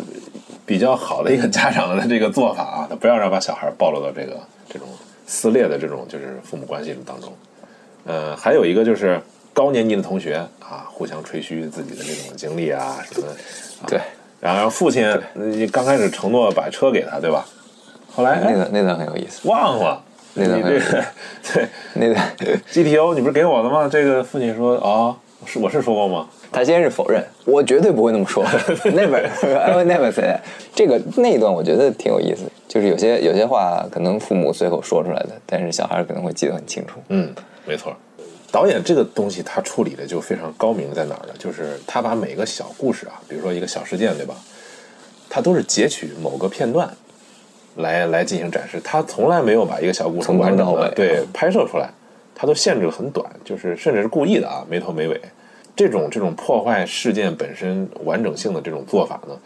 [0.66, 4.36] 比较好的一个家长的这个做法啊，他不要让把小孩暴露到这个
[4.68, 4.88] 这种
[5.28, 7.32] 撕裂的这种就是父母关系当中。
[8.06, 9.20] 呃，还有一个就是
[9.52, 13.34] 高年级的同学啊，互相吹嘘自己的这种经历啊什么的，
[13.88, 14.00] 对，
[14.40, 15.20] 然后父亲呃
[15.72, 17.44] 刚开始承诺把车给他，对吧？
[18.14, 20.02] 后来哎那段那段很有意思，忘了。
[20.34, 21.04] 你那个这个
[21.54, 22.36] 对那段
[22.70, 23.88] GTO 你不是给我的吗？
[23.90, 26.28] 这个父亲说哦，是我是说过吗？
[26.52, 30.40] 他先是否认，我绝对不会那么说，never I will never say that。
[30.74, 37.00] 这个那一段我觉得挺有意思，就是有些有些话可能父母随口说出来的，但是小孩可能会记得很清楚。
[37.08, 37.34] 嗯，
[37.68, 37.94] 没错。
[38.50, 41.34] 导演这个东西他处理的就非常高明，在哪儿呢？
[41.38, 44.34] 就是他把每个小故事啊，比如说一个小事件，对吧？
[45.28, 46.90] 他都是截取某个片段
[47.76, 51.90] 来来进行展示，他从来没有把一个小故事从头完整到尾的对拍摄出来，
[52.34, 55.20] 他都限制的很短，就是甚至是故意的啊，没头没尾。
[55.76, 59.38] 这种这种破坏事件本身完整性的这种做法呢，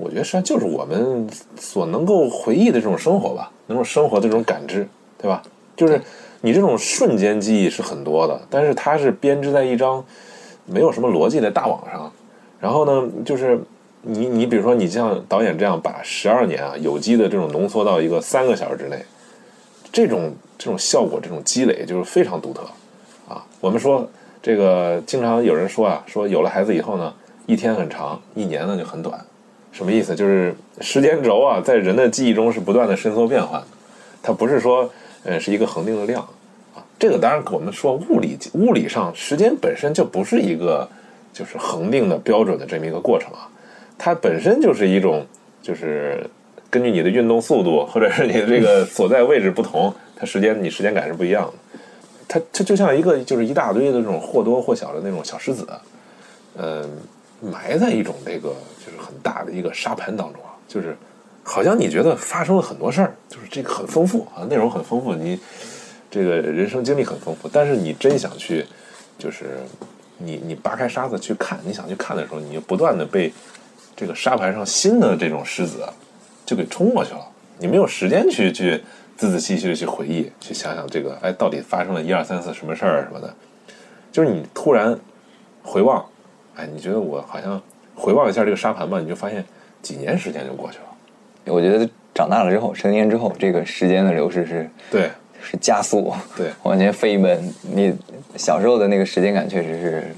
[0.00, 1.28] 我觉得实际上就是我们
[1.60, 5.42] 所能够回忆的这种生活吧，能够生活的这种感知，对吧？
[5.76, 6.00] 就是
[6.46, 10.04] 你这种瞬间记忆是很多的，但是它是编织在一张
[10.64, 12.08] 没有什么逻辑的大网上。
[12.60, 13.58] 然后呢，就是
[14.02, 19.04] 你你比如说你像导演这样把十二年啊有机的这种浓缩到一个三个小时之内，
[19.90, 22.62] 这种这种效果这种积累就是非常独特
[23.28, 23.44] 啊。
[23.60, 24.08] 我们说
[24.40, 27.12] 这个经常有人说啊，说有了孩子以后呢，
[27.46, 29.18] 一天很长，一年呢就很短。
[29.72, 30.14] 什么意思？
[30.14, 33.66] 就是时间轴啊，在人的记忆中是不断的伸缩变换的，
[34.22, 34.88] 它不是说
[35.24, 36.24] 呃是一个恒定的量。
[36.98, 40.88] 这个当然我们说物理物理上时间本身就不是一个
[41.32, 43.48] 就是恒定的标准的这么一个过程啊，
[43.98, 45.26] 它本身就是一种
[45.60, 46.28] 就是
[46.70, 51.52] 根据你的运动速度或者是你的这个所在位置不同，它时间你时间感是不一样的。
[52.28, 55.66] 它它就像一个就是一大堆的这种或多或少的那种小石子，
[56.58, 56.84] 嗯、
[57.40, 58.54] 埋在一种这个
[58.84, 60.96] 就是很大的一个沙盘当中啊，就是
[61.44, 65.38] 好像你觉得发生了很多事儿，就是这个很丰富啊，内容很丰富，你
[66.10, 68.64] 这个人生经历很丰富，但是你真想去，
[69.18, 69.44] 就是
[70.18, 73.32] 你你扒开沙子去看，你想去看的时候，你就不断的被
[73.94, 75.92] 这个沙盘上新的这种石子啊
[76.44, 77.26] 就给冲过去了，
[77.58, 78.80] 你没有时间去去
[79.16, 83.34] 仔仔细细的去回忆，去想想这个哎到底发生了一二三四什么事儿什么的，
[84.12, 84.98] 就是你突然
[85.62, 86.04] 回望，
[86.54, 87.60] 哎，你觉得我好像
[87.94, 89.44] 回望一下这个沙盘吧，你就发现
[89.82, 91.52] 几年时间就过去了。
[91.52, 95.10] 我觉得长大了之后，成年之后，这个时间的流逝是对
[95.48, 97.54] 是加速，对往前飞奔。
[97.62, 97.94] 你
[98.36, 100.14] 小时候的那个时间感确实是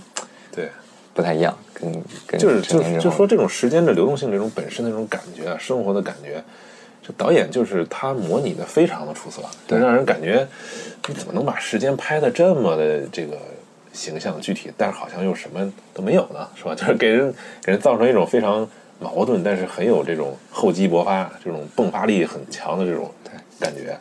[0.50, 0.68] 对，
[1.12, 1.92] 不太一样，跟
[2.26, 6.42] 跟就是就是就说这种时间的流动性，这种本身的这种感觉啊，生活的感觉，
[7.02, 10.48] 这导演就是他模拟的非常的出色，对让人感觉
[11.08, 13.36] 你怎么能把时间拍的这么的这个
[13.92, 16.74] 形象具体，但是好像又什么都没有呢， 是吧？
[16.74, 18.66] 就是给人给人造成一种非常
[18.98, 23.12] 矛盾，但是很有这种厚积薄发、这种迸发力很强的这种
[23.60, 23.96] 感觉。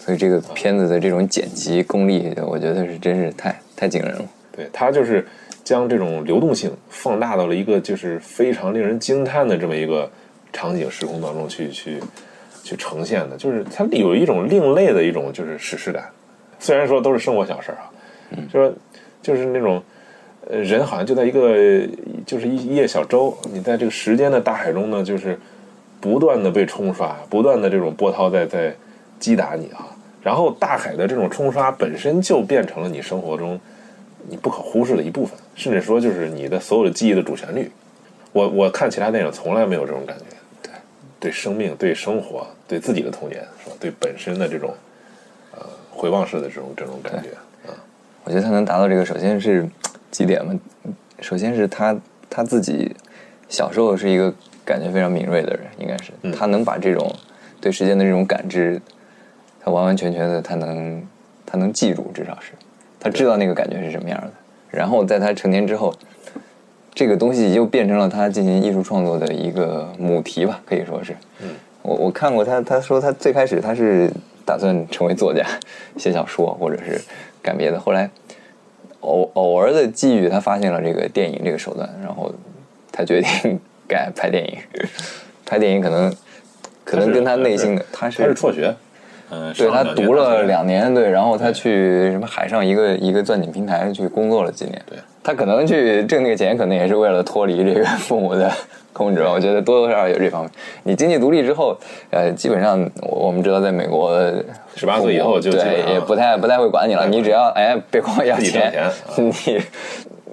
[0.00, 4.24] 所以这个片子的这种剪辑功力，我觉得是真是太太惊人了。
[4.50, 5.24] 对他就是
[5.62, 10.10] 将这种流动性放大到了一个就是非常令人惊叹的这么一个
[10.52, 12.00] 场景时空当中去去
[12.64, 16.08] 去呈现的，就是它有一种另类的一种就是史诗感。
[16.58, 17.86] 虽然说都是生活小事儿啊，
[18.52, 18.72] 就说
[19.22, 19.82] 就是那种
[20.50, 21.86] 呃人好像就在一个
[22.26, 25.38] 就是一一叶小舟，你在这个时间的大海中呢，就是
[26.00, 28.74] 不断的被冲刷，不断的这种波涛在在
[29.20, 29.86] 击打你啊。
[30.22, 33.58] 然后大海的这种冲刷本身就变成了你生活中
[34.28, 37.70] 你不可忽视的一部分，甚至说就是你的所有的记忆的主旋律。
[38.32, 40.24] 我我看其他电影从来没有这种感觉，
[40.62, 40.72] 对，
[41.18, 43.76] 对生命、对生活、对自己的童年，是吧？
[43.80, 44.74] 对本身的这种
[45.52, 47.30] 呃回望式的这种这种感觉
[47.70, 47.74] 啊，
[48.24, 49.66] 我觉得他能达到这个，首先是
[50.10, 50.54] 几点嘛？
[51.20, 52.94] 首先是他他自己
[53.48, 54.32] 小时候是一个
[54.64, 57.10] 感觉非常敏锐的人，应该是、嗯他能把这种
[57.60, 58.80] 对时间的这种感知，
[59.62, 61.06] 他完完全全的他能
[61.44, 62.52] 他能记住，至少是
[62.98, 64.30] 他知道那个感觉是什么样的。
[64.70, 65.94] 然后在他成年之后，
[66.94, 71.14] 这个东西又变成了他进行艺术创作的一个母题吧，可以说是。
[71.42, 71.48] 嗯，
[71.82, 74.10] 我我看过他，他说他最开始他是
[74.44, 75.44] 打算成为作家，
[75.96, 77.00] 写小说或者是
[77.42, 78.10] 干别的，后来
[79.00, 82.32] 偶偶尔的际遇，他发现了这个电影这个手段，然后
[82.92, 84.58] 他决定改拍电影。
[85.46, 86.14] 拍电影可能
[86.84, 88.72] 可能跟他内心的他是他是辍学，
[89.30, 94.80] 嗯，对他读了两年，对，然后他去什么海上一个一个钻井平台去工作了几年。
[94.88, 98.50] 对，他可能去挣那个钱，可能也是为了脱离这个 父母的
[98.92, 99.30] 控制吧。
[99.32, 100.50] 我觉得多多少少有这方面。
[100.82, 101.76] 你经济独立之后，
[102.10, 104.20] 呃，基本上我我们知道，在美国，
[104.74, 107.06] 十八岁以后就对也不太不太会管你了。
[107.06, 109.62] 你只要哎别光要自己挣钱钱，你。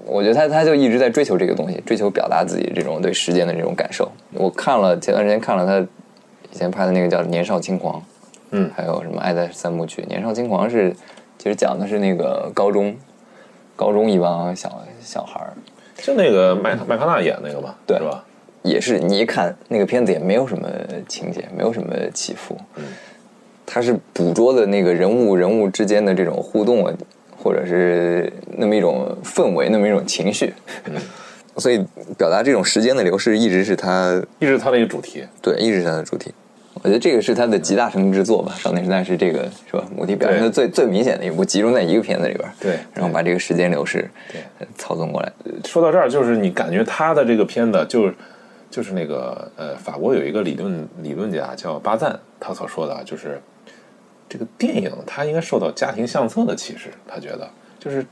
[0.09, 4.09] 我觉得他他就一直在追求这个东西，追求表达自己这种对时间的这种感受。
[4.35, 5.85] 我看了前段时间看了他
[6.49, 7.95] 以前拍的那个叫《年少轻狂》，
[8.51, 8.69] 嗯。
[8.75, 10.95] 还有什么《爱在三部曲》《年少轻狂》是
[11.37, 12.95] 其实讲的是那个高中
[13.75, 15.53] 高中一帮小小孩儿，
[15.97, 17.97] 就那个麦麦康纳演那个吧，对。
[17.97, 18.23] 是吧？
[18.63, 20.67] 也是你一看那个片子也没有什么
[21.07, 22.83] 情节，没有什么起伏，嗯。
[23.65, 26.93] 它是捕捉的那个人物人物之间的这种互动啊，
[27.37, 30.53] 或者是那么一种氛围，那么一种情绪，
[30.85, 30.95] 嗯。
[31.57, 31.83] 所以
[32.17, 36.31] 表达这种时间的流逝一直是他一直是他的一个主题，对，一直是他的主题。
[36.83, 39.83] 我觉得这个是他的集大成之作吧，《少年时代》是这个是吧？
[39.95, 45.31] 母题表现的最最明显的一部，集中在一个片子里边，对然后把这个时间流逝对呃操纵过来。
[45.65, 48.15] 说到这儿，就是你感觉他的这个片子，就是
[48.69, 53.41] 就是那个呃，法国有一个理论理论家叫巴赞，他所说的啊，就是
[54.29, 58.05] 这个电影它应该受到家庭相册的启示，他觉得就是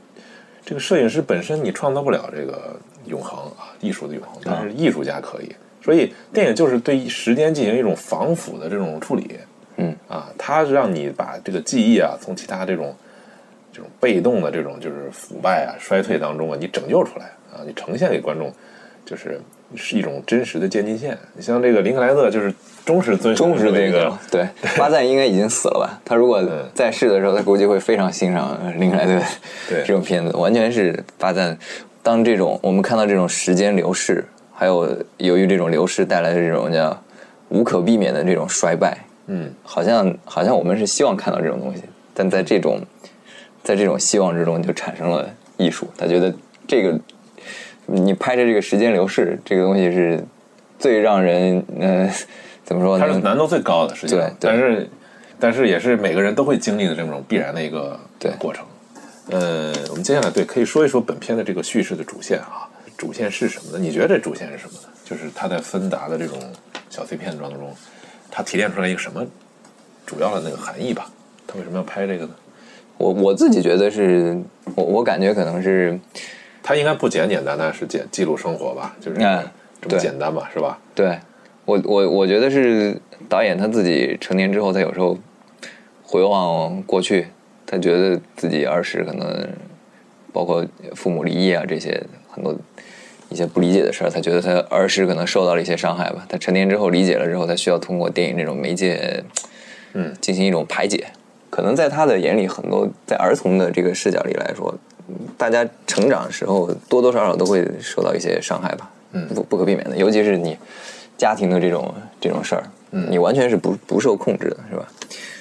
[0.64, 2.74] 这个摄影师本身你创造不了这个
[3.06, 5.54] 永恒啊，艺术的永恒，但是艺术家可以，
[5.86, 9.38] 所以电影就是对时间进行一种防腐的这种处理，
[9.76, 12.92] 嗯啊，它让你把这个记忆啊从其他这种
[13.72, 18.52] 这种被动的这种就是腐败啊、衰退当中啊，你拯救出来啊，你呈现给观众，
[19.04, 19.40] 就是
[19.76, 21.16] 是一种真实的渐进线。
[21.34, 22.52] 你像这个林克莱特，就是
[22.84, 26.00] 忠实遵守忠实这个这个，对，巴赞应该已经死了吧？
[26.04, 26.44] 他如果
[26.74, 29.24] 在世的时候，他估计会非常欣赏林克莱特
[29.68, 31.56] 对这种片子，完全是巴赞。
[32.02, 34.24] 当这种我们看到这种时间流逝，
[34.58, 34.88] 还有
[35.18, 36.98] 由于这种流失带来的这种叫
[37.50, 41.82] 无可避免的这种衰败，嗯，好像好像我们是希望看到这种东西，
[42.14, 42.80] 但在这种
[43.62, 45.86] 在这种希望之中就产生了艺术。
[45.98, 46.34] 他觉得
[46.66, 46.98] 这个
[47.84, 50.24] 你拍着这个时间流逝这个东西是
[50.78, 52.10] 最让人呃
[52.64, 53.06] 怎么说呢？
[53.06, 54.90] 它是难度最高的，实际上对，对但是
[55.38, 58.64] 但是也是每个人都会经历的这种必然的一个对过程。
[59.28, 63.78] 呃，我们接下来对可以说一说本片的这个叙事的主线啊，主线是什么呢？
[63.78, 64.88] 你觉得这主线是什么呢？
[65.04, 66.38] 就是它在芬达的这种
[66.88, 67.74] 小碎片当中，
[68.30, 69.26] 它提炼出来一个什么
[70.04, 71.10] 主要的那个含义吧？
[71.46, 72.34] 他为什么要拍这个呢？
[72.98, 74.36] 我我自己觉得是，
[74.74, 75.98] 我我感觉可能是
[76.62, 78.96] 他应该不简简单单是记记录生活吧？
[79.00, 79.44] 就是嗯
[79.80, 80.50] 这么简单吧？
[80.52, 80.78] 是吧？
[80.94, 81.18] 对
[81.66, 85.16] 我我我觉得是导演他自己成年之后，他有时候
[86.02, 87.28] 回望过去，
[87.66, 89.46] 他觉得自己儿时可能
[90.32, 92.56] 包括父母离异啊这些很多
[93.28, 96.24] 一些不理解的事儿，他觉得他儿时可能受到了一些伤害吧。
[96.28, 99.24] 他成年之后理解了之后，他需要通过电影这种媒介，
[99.94, 101.06] 嗯，进行一种排解。
[101.50, 104.74] 可能在他的眼里，很多在儿童的这个视角里来说，
[105.38, 110.56] 大家成长的时候多多少少都会受到一些伤害吧，嗯不不可避免的，尤其是你
[111.16, 114.86] 家庭的这种这种事儿，嗯你完全是不不受控制的，是吧？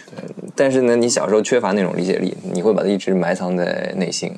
[0.08, 0.36] 对。
[0.56, 4.32] 但是呢，你小时候缺乏那种理解力，你会把它一直埋藏在内心，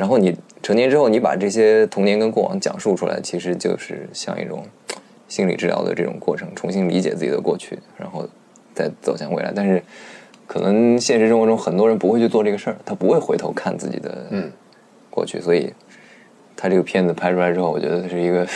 [0.00, 4.64] 然后你成年之后，你把这些童年跟过往讲述出来，其实就是像一种
[5.28, 8.26] 心理治疗的这种过程，重新理解自己的过去，然后
[8.74, 9.52] 再走向未来。
[9.54, 9.82] 但是
[10.46, 14.50] 可能现实生活中很多人不会去做这个事儿，他不会回头看自己的嗯
[15.10, 15.70] 过去，所以
[16.56, 18.46] 他这个片子拍出来之后，我觉得是一个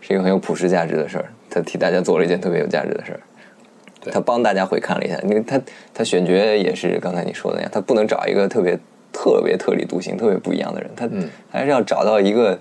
[0.00, 3.20] 是一个很有普世价值的事儿，他替大家做了一件特别有价值的事儿。
[4.12, 5.60] 他帮大家回看了一下，那个他
[5.92, 8.78] 他选角也是刚才你说的那样，他不能找一个特别
[9.12, 12.58] 特别特立独行、特别不一样的人，他嗯还是要找到一个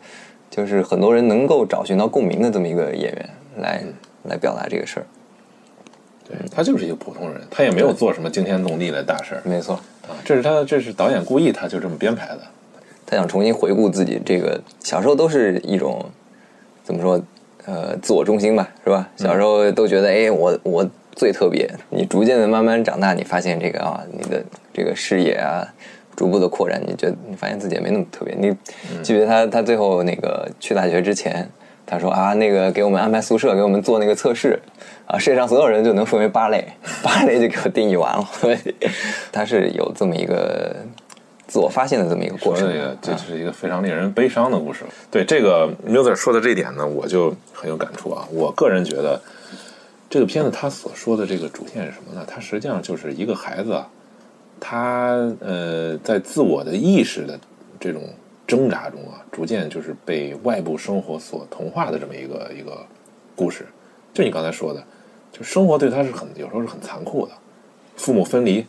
[0.50, 5.06] 就是很多人能够找寻到共鸣的这么一个演员来、嗯来表达这个事儿。
[6.28, 12.42] 对他就是一个普通人，他也没有做什么惊天动地的大事儿没错，啊，这是他这是导演故意他就这么编排的。
[13.06, 16.04] 他想重新回顾自己这个小时候都是一种
[16.84, 17.22] 怎么说
[17.64, 19.08] 呃自我中心吧，是吧？
[19.16, 25.66] 小时候都觉得哎我我最特别，你逐渐的慢慢长大，你发现这个啊你的这个视野啊
[26.18, 28.36] 逐步的扩展，你觉得你发现自己也没那么特别。
[28.36, 28.54] 你
[29.04, 31.50] 记得他他最后那个去大学之前，
[31.86, 34.60] 他说啊那个给我们安排宿舍，给我们做那个测试。
[35.06, 36.68] 啊，世界上所有人就能分为八类，
[37.02, 38.28] 八类就给我定义完了。
[38.34, 38.58] 所 以
[39.32, 40.76] 他是有这么一个
[41.48, 42.68] 自我发现的这么一个过程。
[42.68, 44.84] 这个，这是一个非常令人悲伤的故事。
[45.10, 48.28] 对这个 Muser 说的这一点呢，我就很有感触啊。
[48.34, 49.22] 我个人觉得，
[50.10, 52.26] 这个片子他所说的这个主线是什么呢？
[52.28, 53.88] 他实际上就是一个孩子啊，
[54.60, 57.40] 他呃在自我的意识的
[57.80, 58.02] 这种
[58.46, 62.86] 挣扎中啊，逐渐就是被外部生活所同化的这么一个一个
[63.36, 63.66] 故事。
[64.14, 64.84] 就你刚才说的，
[65.32, 67.34] 就生活对他是很有时候是很残酷的，
[67.96, 68.66] 父母分离，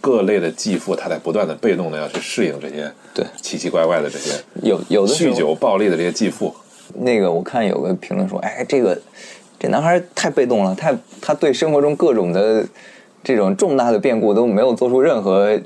[0.00, 6.54] 各类的继父，他在不断的被动的要去适应这些对奇奇怪怪的这些有有的酗酒暴力的这些继父。
[6.94, 8.98] 那个我看有个评论说，哎，这个
[9.58, 12.64] 这男孩太被动了，太他对生活中各种的
[13.22, 15.58] 这种重大的变故都没有做出任何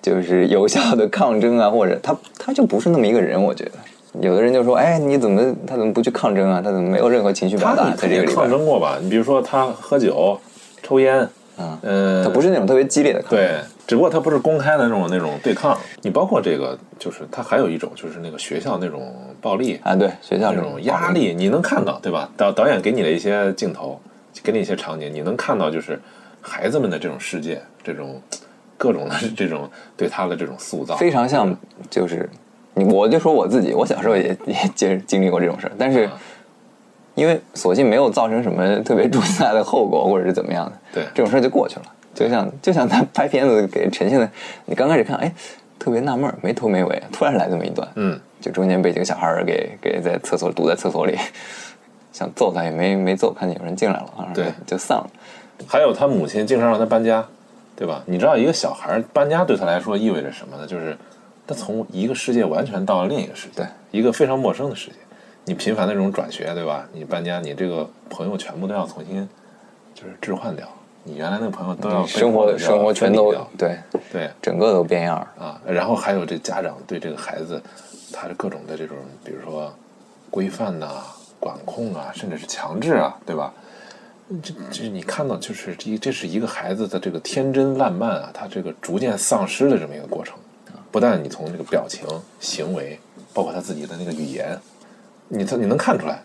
[0.00, 3.72] 就是有效的抗争啊，或者他他就不是那么一个人，我觉得。
[4.20, 6.60] 有的人就说，哎，你怎么他怎么不去抗争啊？
[6.64, 8.48] 他怎么没有任何情绪表他达在这个里抗？
[8.48, 8.98] 争过吧？
[9.00, 10.38] 你比如说他喝酒、
[10.82, 13.38] 抽烟，嗯，嗯，他不是那种特别激烈的抗争。
[13.38, 13.50] 对，
[13.86, 15.76] 只不过他不是公开的那种那种对抗。
[16.02, 22.28] 你包括这个，就是他还有一种就是那个学校那种暴力啊，对，学校那种压力，你能看到对吧？
[22.36, 24.00] 导导演给你的一些镜头，
[24.42, 26.00] 给你一些场景，你能看到就是
[26.48, 28.20] 孩子们的这种世界，这种
[28.76, 31.54] 各种的这种对他的这种塑造，非常像，
[31.90, 32.28] 就是
[32.74, 36.18] 你我就说我自己，我小时候也也经经历过这种事儿，但是啊。
[37.14, 41.82] 因为索性没有造成什么特别重大的后果，或者是怎么样的，对这种事儿就过去了。
[42.14, 44.30] 就像就像他拍片子给呈现的，
[44.66, 45.34] 你刚开始看，哎，
[45.80, 51.18] 特别纳闷儿，没头没尾，突然来这么一段，嗯，就中间被几个小孩儿给给在厕所堵在厕所里，
[52.14, 54.52] 想揍他也没没揍，看见有人进来了，啊对。
[54.64, 55.10] 就散了。
[55.66, 57.26] 还有他母亲经常让他搬家，
[57.76, 58.02] 对吧？
[58.06, 60.66] 你知道一个小孩搬家对他来说意味着什么呢？
[60.66, 60.96] 就是
[61.46, 64.96] 他从一个世界完全到了另一个世界，一个非常陌生的世界。
[65.44, 66.86] 你频繁的这种转学，对吧？
[66.92, 69.26] 你搬家，你这个朋友全部都要重新
[69.94, 70.68] 就是置换掉，
[71.04, 73.78] 你原来那个朋友都要生活生活全都分离掉对，
[74.12, 75.26] 对整个都变样儿。
[75.42, 77.62] 啊，然后还有这家长对这个孩子，
[78.12, 79.72] 他的各种的这种，比如说
[80.30, 81.02] 规范呐、
[81.40, 83.52] 管控啊，甚至是强制啊，对吧？
[84.42, 90.36] 这这你看到就是这这是一个孩子的这个天真烂漫啊，他这个逐渐丧失的这么一个过程。
[90.90, 92.06] 不但你从这个表情、
[92.40, 92.98] 行为，
[93.34, 94.58] 包括他自己的那个语言，
[95.28, 96.22] 你他你能看出来，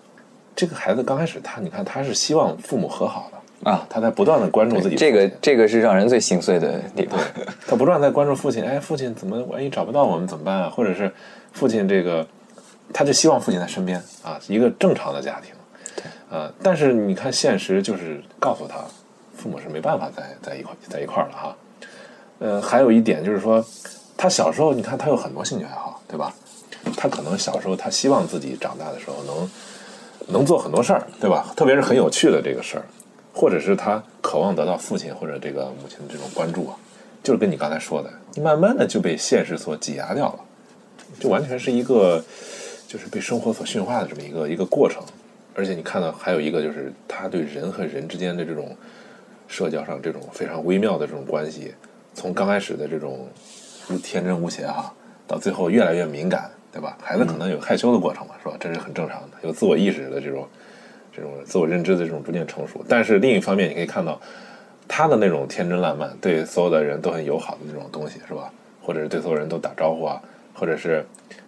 [0.56, 7.20] 这个孩子刚开始他你看他是希望父母和好的啊，他在不断的关注自己这个这个是让人最心碎的地方。
[7.68, 10.70] 他不断在关注父亲，哎，父亲怎么万一找不到我们怎么办啊？
[10.70, 11.12] 或者是
[11.52, 12.26] 父亲这个，
[12.94, 15.54] 他就希望父亲在身边啊，一个正常的家庭。
[16.34, 18.84] 呃，但是你看现实就是告诉他，
[19.38, 21.56] 父母是没办法在在一块在一块了哈。
[22.40, 23.64] 呃，还有一点就是说，
[24.18, 26.34] 他小时候你看他有很多兴趣爱好，对吧？
[26.98, 29.52] 他可能小时候他希望自己长大的时候能
[30.34, 31.54] 能做很多事儿，对吧？
[31.56, 32.86] 特别是很有趣的这个事儿，
[33.32, 36.76] 或者是他渴望得到父亲或者这个母亲的这种关注啊，
[37.22, 38.10] 就是跟你刚才说的，
[38.42, 40.40] 慢慢的就被现实所挤压掉了，
[41.20, 42.26] 就完全是一个
[42.88, 45.04] 就是被生活所驯化的这么一个一个过程。
[45.56, 48.76] 而且你看到还有一个就是他对人和人之间的这种
[49.48, 51.74] 社交上这种非常微妙的这种关系，
[52.14, 53.28] 从刚开始的这种
[54.02, 54.94] 天真无邪哈、
[55.28, 56.98] 到最后越来越敏感，对吧？
[57.02, 58.56] 孩子可能有害羞的过程嘛，是吧？
[58.60, 60.48] 这是很正常的，有自我意识的这种
[61.16, 62.84] 这种自我认知的这种逐渐成熟。
[62.88, 64.20] 但是另一方面，你可以看到
[64.88, 68.52] 他的那种天真烂漫，对所有的人都很友好的那种东西，是吧？
[68.82, 70.22] 或者是对所有人都打招呼啊，
[70.54, 71.06] 或者是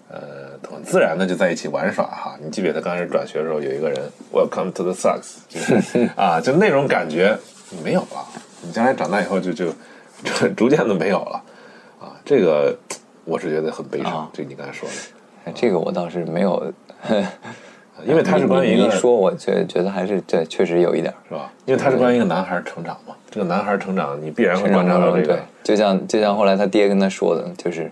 [0.10, 2.36] 呃很自然的就在一起玩耍哈。
[2.42, 4.00] 你记不记得刚开始转学的时候，有一个人
[4.32, 7.38] Welcome to the Sucks，就是啊， 就那种感觉
[7.70, 8.26] 你没有了。
[8.62, 9.68] 你将来长大以后就就
[10.24, 11.44] 逐 逐渐的没有了
[12.00, 12.14] 啊。
[12.26, 12.76] 这个
[13.24, 14.96] 我是觉得很悲伤啊，这你刚才说的。
[15.46, 16.74] 哎这个我倒是没有，
[17.08, 17.24] 呃
[18.04, 21.14] 因为他是关于一个说，我觉觉得还是对，确实有一点。
[21.30, 21.52] 是吧？
[21.66, 27.92] 因为他是关于一个男孩成长嘛，这个男孩成长，你必然会观察到这个，，就像就像后来他爹跟他说的，就是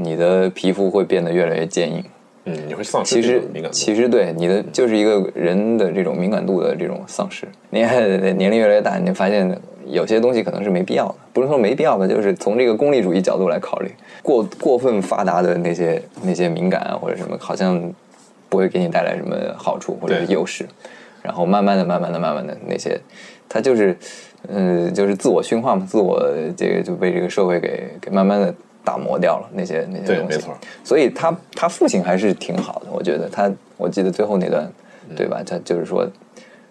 [0.00, 2.02] 你的皮肤会变得越来越坚硬。
[2.44, 3.76] 嗯，你会丧失其实敏感度。
[3.76, 7.46] 其实对你的就是一个人的这种敏感度的这种丧失。
[7.68, 13.90] 你看年龄越来越大，你发现有些东西可能是没必要的，不是说没必要吧，就是从这个功利主义角度来考虑，
[14.22, 17.92] 过过分发达的那些那些敏感啊或者什么，好像
[18.48, 20.66] 不会给你带来什么好处或者是优势。
[21.20, 22.98] 然后慢慢的、慢慢的、慢慢的那些，
[23.48, 23.94] 它就是，
[24.46, 26.24] 嗯，就是自我驯化嘛，自我
[26.56, 28.54] 这个就被这个社会给给慢慢的
[28.88, 30.36] 打磨掉了那些那些东西。
[30.36, 30.56] 没错。
[30.82, 34.66] 所以他他父亲还是挺好的，我觉得他，我记得最后那段，
[35.14, 35.42] 对吧？
[35.44, 36.08] 他就是说，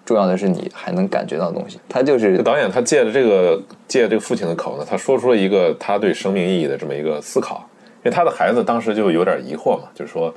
[0.03, 1.79] 重要的是你还能感觉到东西。
[1.87, 7.63] 他就是导演他借着这个借这个父亲的口呢，他说出了一个他对生命意义的这么一个思考。
[8.03, 10.33] 因为他的孩子当时就有点疑惑嘛，就是说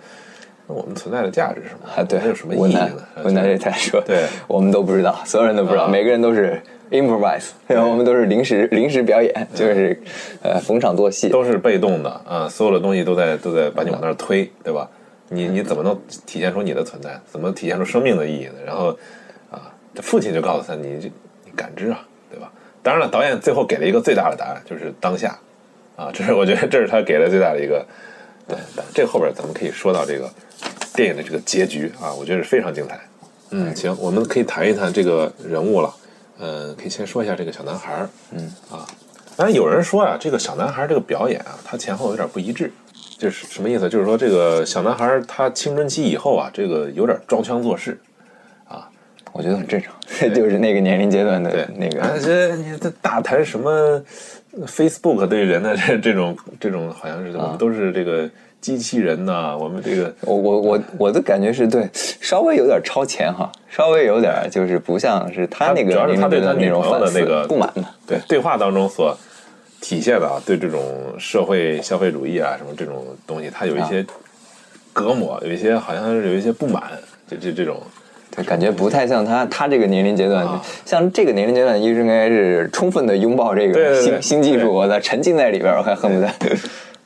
[0.67, 1.89] 那我们存在的价值是什么？
[1.95, 2.91] 啊，对有什么意义呢？
[3.23, 6.61] 文南这太说，对我们都不知道，所有人都不知道，啊每个人都是
[6.91, 10.01] improvise，然后我们都是临时临时表演，就是
[10.43, 11.29] 呃逢场作戏。
[11.29, 14.89] 都是被动的啊，所有的东西都在都在把你往那儿推，对吧？
[15.29, 17.21] 你你怎么能体现出你的存在？
[17.31, 18.55] 怎么体现出生命的意义呢？
[18.67, 18.89] 然后
[19.51, 21.13] 啊，这父亲就告诉他，你
[21.45, 22.51] 你感知啊，对吧？
[22.83, 25.39] 当然了，导演最后给了一个最大的答案，就是当下
[25.97, 27.87] 啊，这是我觉得这是他给的最大的一个。
[28.49, 28.59] 对，
[28.93, 30.29] 这后边咱们可以说到这个
[30.93, 32.99] 电影的这个结局啊，我觉得是非常精彩。
[33.51, 35.95] 嗯，行，我们可以谈一谈这个人物了。
[36.41, 38.09] 嗯，可以先说一下这个小男孩儿。
[38.33, 38.87] 嗯啊，
[39.37, 42.73] 当然有人说啊，这个小男孩儿这个表演啊，他前后有点不一致。
[43.19, 43.87] 就是什么意思？
[43.87, 48.01] 就是说这个小男孩儿他青春期以后啊，这个有点装腔作势
[48.67, 48.89] 啊。
[49.33, 49.95] 我觉得很正常，
[50.33, 54.03] 就是那个年龄阶段的对，那个啊，这你这大谈什么
[54.67, 58.29] Facebook 对人的这这种这种，好像是我们都是这个
[58.61, 61.89] 机器人呐、我们这个我我我我的感觉是对，
[62.21, 67.85] 稍微有点超前哈，稍微有点就是不像是他那个主要是他对他女朋友的那个不满的。
[68.07, 69.17] 对对话当中所
[69.81, 70.83] 体现的啊，对这种
[71.19, 74.05] 社会消费主义啊什么这种东西，他有一些
[74.93, 76.83] 隔膜，有一些好像是有一些不满，
[77.27, 77.77] 就这这种。
[78.37, 86.31] 对，感觉不太像他他这个年龄阶段，啊像这个年龄阶段，应该是充分的拥抱这个新新技术，我在，沉浸在里边，我还恨不得。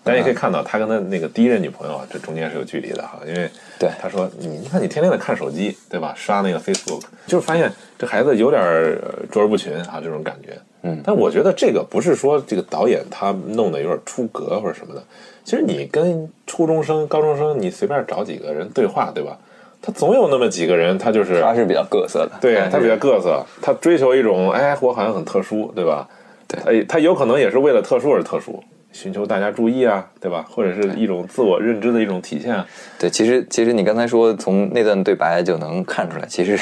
[0.04, 3.90] 大家也可以看到，他跟他那个第一任女朋友啊，这中间是有距离的哈，因为对。
[3.98, 6.12] 他说你你看你天天的看手机，对吧？
[6.14, 10.58] 刷那个 Facebook，就是发现这孩子有点儿呃卓尔不群啊，这种感觉。
[10.82, 11.00] 嗯。
[11.02, 15.02] 但我觉得这个不是说这个导演他弄得有点出格或者什么的，
[15.42, 19.38] 其实你跟初中生、高中生，你随便找几个人对话，对吧？
[19.80, 26.08] 他总有那么几个人，他就是他是比较各色的，对 他比较各色，他追求一种哎，我好像很特殊，对吧？
[26.48, 28.62] 对，他他有可能也是为了特殊而特殊，
[28.94, 30.46] 寻求大家注意啊，对吧？
[30.48, 32.64] 或者是一种自我认知的一种体现啊。
[32.96, 36.56] 对，其实其实你刚才说从那段对白就能看出来，其实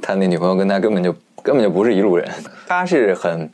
[0.00, 1.12] 他那女朋友跟他根本就
[1.42, 2.26] 根本就不是一路人，
[2.68, 3.50] 他是很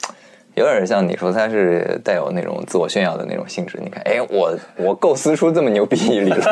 [0.54, 3.78] 有点像你说他是带有那种自我炫耀的那种性质。
[3.82, 6.42] 你看，哎，我我构思出这么牛逼一理论，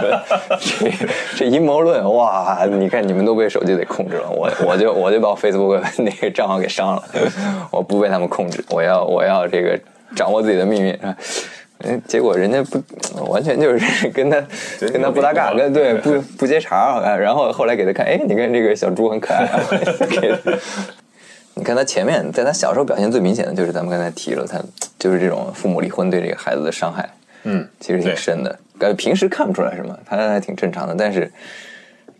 [0.59, 0.91] 这
[1.37, 2.65] 这阴谋论，哇！
[2.65, 7.03] 你看你们都被手机给控制了，我我就我就把我 Facebook 那个账号给删了，
[7.71, 9.79] 我不被他们控制，我要我要这个
[10.15, 10.99] 掌握自己的命运。
[11.83, 12.79] 嗯，结果人家不
[13.31, 14.43] 完全就是跟他
[14.93, 19.61] 跟他不搭嘎，跟对不 不接茬儿，然后后来给他看，哎，你看这个小猪很可爱，啊
[20.11, 20.35] 给
[21.55, 24.61] 你看他前面，在他小时候表现最明显的就是咱们刚才提了，他
[24.99, 27.09] 就是这种父母离婚对这个孩子的伤害，
[27.45, 28.59] 嗯，其实挺深的。
[28.79, 31.31] 感觉，平时看不出来什么，他还挺正常的，但是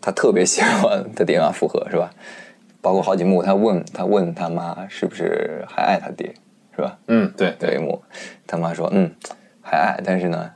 [0.01, 2.11] 他特别喜欢他爹妈复合，是吧？
[2.81, 6.33] 包括好几幕，他问他问他妈是不是还爱他爹，
[6.81, 6.97] 是吧？
[7.07, 8.01] 嗯，对对有一幕，
[8.47, 9.09] 他妈说嗯
[9.61, 10.49] 还爱，但是呢，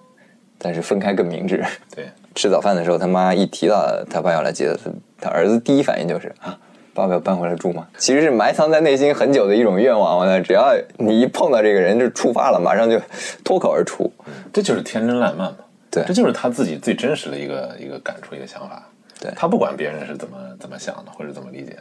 [0.58, 1.64] 但是分开更明智。
[1.96, 4.90] 对，吃早饭的时候，他妈一提到他爸要来接他，
[5.22, 6.58] 他儿子第一反应就是啊，
[6.96, 7.88] 爸爸要搬回来住吗？
[7.98, 10.18] 其实是埋藏在内心很久的一种愿望。
[10.18, 13.00] 完了，只要你一碰到这个人，就触发了，马上就
[13.44, 14.12] 脱口而出。
[14.52, 15.58] 这就是天真烂漫嘛。
[15.92, 18.84] 对这就是他自己最真实的一个一个感触，一个想法。
[19.22, 21.78] 对他不管别人是怎么怎么想的，或者怎么理解，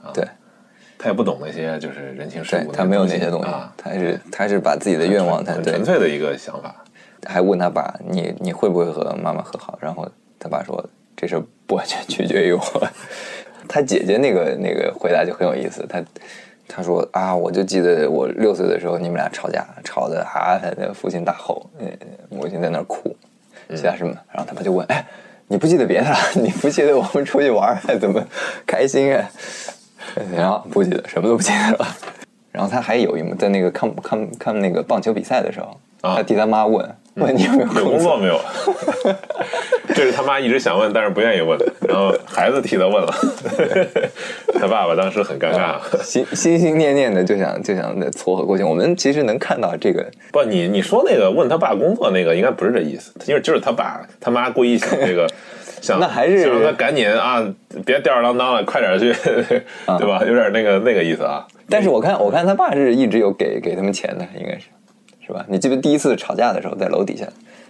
[0.00, 0.24] 啊对，
[1.02, 6.74] 他也不懂那些就是人情世故对他没有那些东西啊，，他是他是把自己的愿望，他纯粹的一个想法。
[7.26, 9.78] 还问他爸，你你会不会和妈妈和好？
[9.80, 10.06] 然后
[10.38, 10.82] 他爸说，
[11.16, 12.62] 这事儿不完全取决于我。
[13.66, 16.02] 他姐姐那个那个回答就很有意思，他
[16.68, 21.86] 他说啊，我就记得我六岁的时候，你们俩吵架，吵的啊，他的父亲大吼，呃
[22.28, 23.16] 母亲在那儿哭，
[23.74, 24.14] 其他什么？
[24.32, 25.06] 然后他爸就问，哎，
[25.46, 26.16] 你不记得别的了？
[26.36, 28.22] 你不记得我们出去玩儿还怎么
[28.66, 29.30] 开心啊？
[30.36, 31.96] 然后不记得，什么都不记得了。
[32.52, 35.66] 然后他还有一幕，在那个看看看那个棒球比赛的时候，
[36.00, 36.84] 啊他替他妈问
[37.14, 38.40] 问你有没有有工工作作没有？
[39.88, 43.14] 这 这是他妈一直想问但是不愿意问的，然后孩子替他问了，
[44.54, 45.78] 他爸爸当时很尴尬。
[46.02, 48.64] 心心心念念的就想就想再撮合过去。
[48.64, 55.28] 我们其实能看到这个，不，你你说那个问他爸工作那个，应该不是这意思，因为就是他爸他妈故意想这个，
[55.80, 57.42] 想那还是想让他赶紧啊，
[57.84, 59.12] 别吊儿郎当了，快点去，
[59.98, 60.22] 对吧？
[60.26, 61.46] 有点那个那个意思啊。
[61.68, 64.66] 但是我看我看他爸是一直有给给他们钱的，应该是
[65.26, 65.44] 是吧？
[65.48, 67.26] 你记得第一次吵架的时候在楼底下，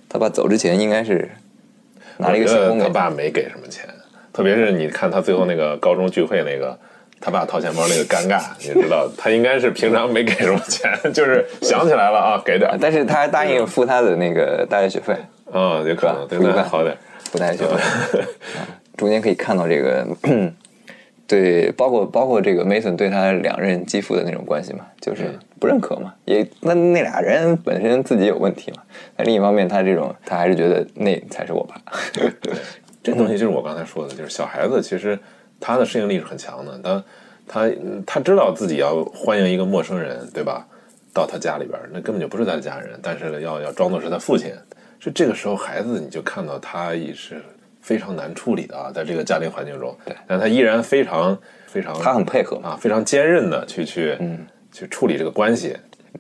[0.09, 1.31] 他爸走之前应该是
[2.19, 3.89] 拿了一个信封给爸没给什么钱，
[4.33, 6.79] 特别是你看他最后那个高中聚会那个。
[7.23, 12.75] 他爸掏钱包那个尴尬，你知道，他应该是平常没给什么钱，就是想起来了啊，给点。
[12.81, 15.13] 但是他还答应付他的那个大学学费，
[15.53, 16.97] 啊，有可能，对，那还好点
[17.31, 17.33] 儿。
[17.33, 18.21] 付大学学费。
[18.59, 18.67] 啊
[18.97, 20.07] 中间可以看到这个，
[21.27, 28.83] 对，包括包括这个 Mason 对他两任继父的那种关系嘛，就是不认可嘛，也那那俩人本身自己有问题嘛。
[29.17, 31.81] 那另一方面，他这种他还是觉得那才是我爸。
[33.03, 35.19] 这东西就是我刚才说的，就是小孩子其实
[35.59, 37.05] 他的适应力是很强的，他
[37.49, 37.73] 他
[38.05, 40.67] 他知道自己要欢迎一个陌生人，对吧？
[41.15, 44.53] 到他家里边儿，那根本就不是他的家人，但是要要装作是他父亲。
[45.01, 47.43] 就这个时候，孩子你就看到他也是
[47.81, 51.37] 非常难处理的啊，在这个家庭环境中，对，但他依然非常
[51.67, 52.71] 非常他很配合嘛。
[52.71, 55.75] 啊，非常坚韧的去去嗯去处理这个关系。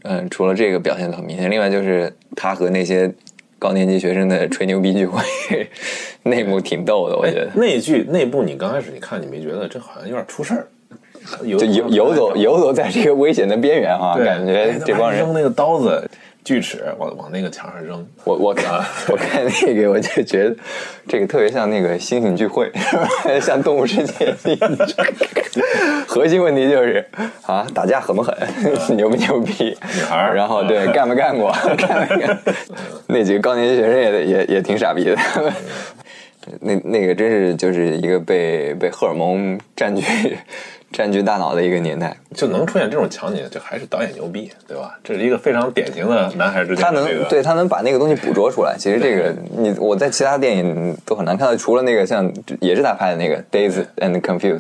[0.05, 3.13] 嗯，除了这个表现的很明显，另外就是他和那些
[3.59, 5.23] 高年级学生的吹牛逼聚会，
[6.25, 7.51] 内幕挺逗的，我觉得。
[7.55, 10.67] 那一句那部你刚开始你看你没觉得这好像有点出事儿，
[11.45, 16.09] 游就游游走游走在这个危险的边缘哈，对感觉这帮人扔那个刀子
[16.45, 20.57] 锯齿往往那个墙上扔，我我看我看那个，我就觉得
[21.07, 22.71] 这个特别像那个猩猩聚会，
[23.41, 24.35] 像动物世界。
[26.07, 27.05] 核心问题就是
[27.47, 28.35] 啊，打架狠不狠，
[28.97, 29.77] 牛不牛逼？
[29.95, 31.53] 女孩然后对 干没干过？
[31.77, 32.39] 干没干？
[33.07, 35.17] 那几个高年级学生也也也挺傻逼的。
[36.61, 40.03] 那那个真是就是一个被被荷尔蒙占据
[40.93, 42.17] 占据大脑的一个年代。
[42.35, 44.99] 就能出现这种场景，就还是导演牛逼，对吧？
[45.05, 48.75] 这是一个非常典型的男孩之间他能对他能把那个东西捕捉出来。
[48.79, 54.59] 其实这个你我在其他电影都很难看到，除了那个像也是他拍的那个《Dazed and Confused》。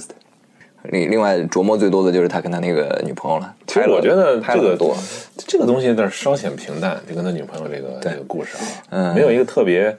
[0.84, 3.54] 另另外琢磨最多的就是他跟他那个女朋友了。
[3.66, 4.96] 其实我觉得这个多，
[5.36, 9.94] 这个东西有点稍显平淡，就跟他女朋友这个这个故事啊，嗯没有一个特别，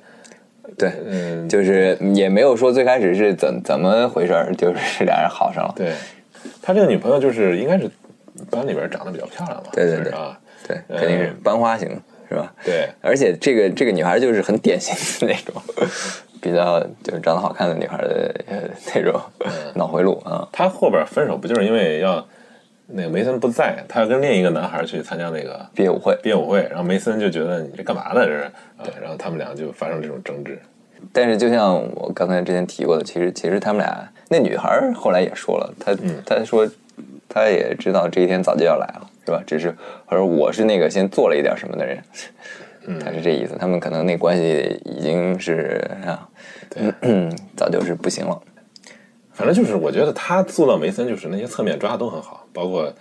[0.78, 5.74] 对，嗯，就是也没有说最开始是怎怎么回事儿，就是俩人好上了。
[5.76, 5.92] 对
[6.62, 7.90] 他这个女朋友就是应该是
[8.50, 11.90] 班里边长得比较漂亮嘛，对对对啊，对，肯定是班花型，
[12.30, 12.54] 是吧？
[12.64, 14.96] 对，而且这个这个女孩就是很典型
[15.28, 15.62] 的那种，
[16.42, 18.58] 比较就是长得好看的女孩的呃
[18.96, 19.20] 那种
[19.76, 20.48] 脑回路啊。
[20.52, 22.26] 他后边分手不就是因为要
[22.94, 28.26] 那个梅森不在，他要跟另一个男孩去参加那个毕业舞会，毕业舞会，然后梅森就觉得你这干嘛呢？
[28.26, 28.52] 这是，
[28.84, 30.60] 对，然后他们俩就发生这种争执。
[31.12, 36.70] 但是就像我刚才之前提过的，其实其实他们俩那女孩后来也说了，她她说
[37.28, 39.42] 她也知道这一天早就要来了，是吧？
[39.48, 39.76] 只是
[40.08, 41.98] 她说我是那个先做了一点什么的人，
[43.00, 43.56] 她是这意思。
[43.60, 46.28] 他们可能那关系已经是啊，
[47.02, 48.40] 嗯，早就是不行了。
[49.34, 52.92] 反正就是，我觉得他塑造梅森就是那些侧面抓的都很好，包括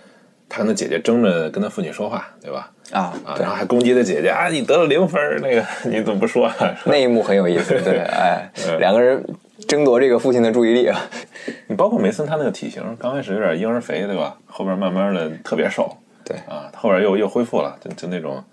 [0.49, 2.71] 他跟他姐姐争着跟他父亲说话，对吧？
[2.91, 6.53] 啊啊，然后还攻击他姐姐啊，你得了零分，那个你怎么不说啊？
[6.85, 9.23] 那一幕很有意思，对，哎 嗯，两个人
[9.67, 10.99] 争夺这个父亲的注意力啊，
[11.67, 14.35] 你包括梅森他那个体型，刚开始有点婴儿肥，对吧？
[14.45, 18.43] 后边慢慢的特别瘦，对啊，后边又又恢复了，就就那种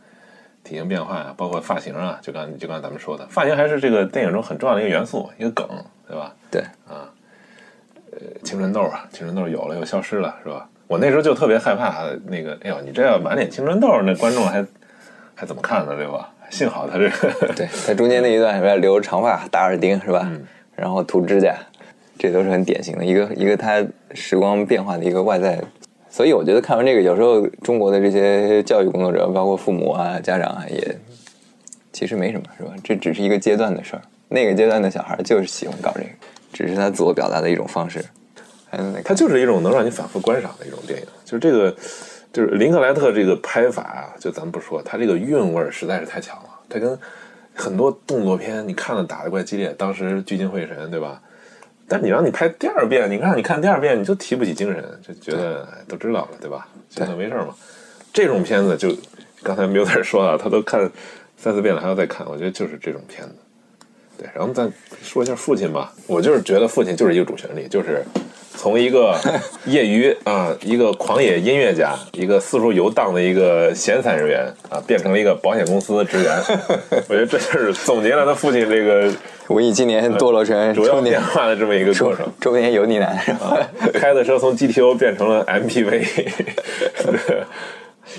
[0.62, 5.66] 体型变化呀，包括发型啊，就刚就刚才咱们说的，发型还是这个电影中很重要的一个元素，一个梗，
[6.06, 6.32] 对吧？
[6.48, 6.62] 对，
[8.42, 10.68] 青春痘啊，青春痘有了又消失了，是吧？
[10.86, 14.64] 我那时候就特别害怕那个，哎呦，你这要满脸青春痘，那观众还
[15.34, 16.30] 还怎么看呢，对吧？
[16.50, 20.30] 幸好他这个对，他中间那一段里面留着长发、打耳钉是吧？
[20.74, 21.54] 然后涂指甲，
[22.18, 23.84] 这都是很典型的一个一个他
[24.14, 25.60] 时光变化的一个外在。
[26.08, 30.98] 所以我觉得看完这个，有时候中国的这些教育工作者，包括父母啊、家长啊，也
[31.92, 32.72] 其实没什么，是吧？
[32.82, 34.00] 这只是一个阶段的事儿。
[34.28, 36.08] 那个阶段的小孩就是喜欢搞这个，
[36.52, 38.04] 只是他自我表达的一种方式。
[38.70, 41.06] 还能它就是一种能让你反复观赏的一种电影。
[41.24, 41.74] 就是这个，
[42.30, 46.50] 就是林克莱特这个拍法啊，就咱们不说，他这个韵味实在是太强了。
[46.68, 46.98] 他跟
[47.54, 51.18] 很多动作片，你看了打的怪激烈，当时聚精会神，对吧？
[51.88, 56.68] 但你让你拍第二遍，你看你看第二遍，你就提不起精神，就觉得哎都知道了，对吧？
[56.90, 57.54] 就那没事嘛。
[58.12, 58.94] 这种片子就
[59.42, 60.78] 刚才缪特说了，他都看
[61.38, 63.34] 三四遍了，还要再看，我觉得就是这种片子。
[64.18, 64.68] 对，然后再
[65.02, 68.04] 说一下父亲吧，我就是觉得父亲就是一个主旋律，就是
[68.56, 69.16] 从一个
[69.66, 76.36] 业余啊，一个狂野音乐家，一个四处游荡的一个闲散人员啊，变成了一个保险公司的职员。
[77.08, 79.08] 我觉得这就是总结了他父亲这个
[79.54, 82.26] 文艺青年堕落成主要中年变化的这么一个过程。
[82.40, 83.56] 中年油腻男是吧？
[83.94, 86.28] 开的车从 GTO 变成了 MPV，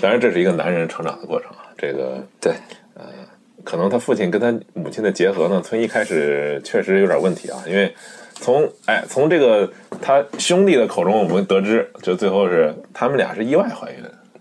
[0.00, 1.68] 当然这是一个男人成长的过程啊。
[1.76, 2.52] 这个对，
[3.64, 7.92] 可能他父亲跟他母亲的结合呢，从一开始确实有点问题啊，因为
[8.34, 13.98] 从哎从这个他兄弟的口中我们得知，就最后是他们俩是意外怀孕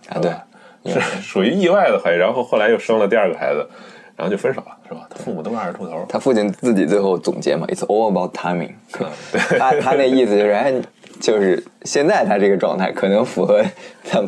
[0.10, 3.68] 啊对，是属于意外的怀孕，然后后来又生了第二个孩子，
[4.16, 5.08] 然后就分手了，是吧？
[5.10, 8.74] 他父母都二十出头，他父亲自己最后总结嘛，It's all about timing。
[9.00, 10.74] 嗯对 他他那意思就是，哎，
[11.20, 13.64] 就是现在他这个状态可能符合
[14.10, 14.22] 他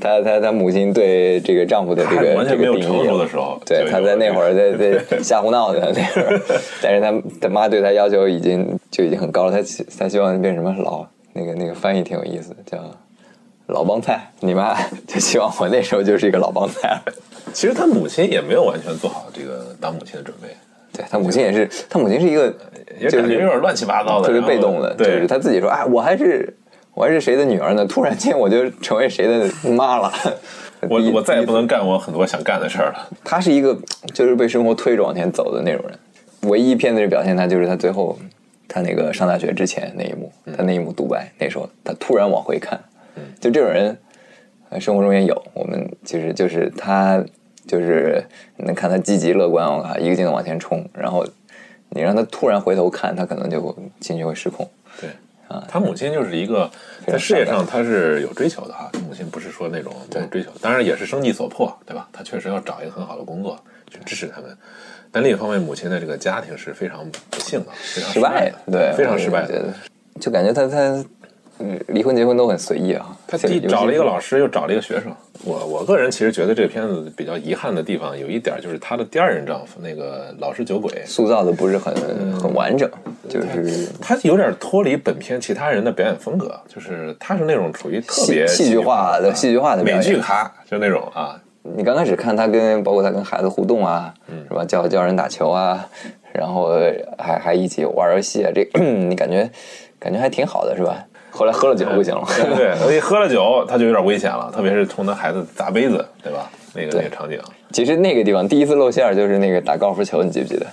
[0.00, 6.40] 他他他母亲对这个丈夫的这个完全没有这个定义成熟的时候对他在那会儿在在瞎胡闹的那会儿，
[6.82, 12.78] 但是他他妈对他要求已经就已经很高了，他希他希望变什么老那个那个翻译挺有意思的，叫
[13.68, 14.30] 老帮菜。
[14.40, 14.76] 你妈
[15.06, 17.00] 就希望我那时候就是一个老帮菜。
[17.52, 20.48] 其实他母亲也没有完全做好这个当母亲的准备，
[20.94, 22.54] 对他母亲也是，他母亲是一个
[22.98, 26.56] 也就是有点乱七八糟的，特别被动的，就对是他自己说啊，我还是
[26.94, 27.84] 我还是谁的女儿呢？
[27.84, 30.12] 突然间我就成为谁的妈了。
[30.90, 33.08] 我我再也不能干我很多想干的事儿了。
[33.24, 33.74] 他是一个
[34.12, 35.98] 就是被生活推着往前走的那种人。
[36.42, 38.18] 唯一片子里表现他就是他最后
[38.68, 42.78] 他那个上大学之前那一幕，他那一幕独白，那时候他突然往回看，
[43.40, 43.96] 就这种人，
[44.68, 45.42] 呃，生活中也有。
[45.54, 47.24] 我们其实就是他，
[47.66, 48.24] 就是
[48.56, 51.26] 能看他积极乐观，我靠，一个劲的往前冲，然后
[51.90, 54.68] 你让他突然回头看，他可能就情绪会失控。
[55.00, 55.10] 对
[55.48, 56.70] 啊，他母亲就是一个
[57.06, 62.08] 在事业上他是有追求的哈，他母亲不是说那种没有追求，当然也是生计所迫，对吧？
[62.12, 63.58] 他确实要找一个很好的工作
[63.90, 64.56] 去支持他们，
[65.12, 69.72] 但另一方面，母亲的这个家庭是非常不幸的，非常失败的，对，非常失败的。
[70.20, 71.06] 就感觉他他，嗯，
[71.88, 73.16] 离婚结婚都很随意啊。
[73.26, 75.12] 他既找了一个老师，又找了一个学生。
[75.44, 82.88] 我我个人其实觉得这个片子比较遗憾的地方有一点，就是他的第二任丈夫那个老实酒鬼，塑造的不是很嗯很完整，
[83.28, 94.64] 就是他有点脱离本片其他人的表演风格，就是他是那种处于特别戏戏剧化的啊戏剧化的美剧咖，就那种啊，你刚开始看他跟包括他跟孩子互动啊，嗯是吧？
[94.64, 95.86] 教教人打球啊，
[96.32, 96.70] 然后
[97.18, 99.50] 还还一起玩游戏啊，这 你感觉
[99.98, 101.04] 感觉还挺好的，是吧？
[101.34, 106.48] 后来喝了酒不行了，对对，他一喝了酒，他就有点危险了，特别是冲他孩子砸杯子，对吧？
[106.74, 107.38] 那个那个场景
[107.72, 110.66] 其实那个地方第一次露馅儿就是那个打高尔夫球，你记不记得？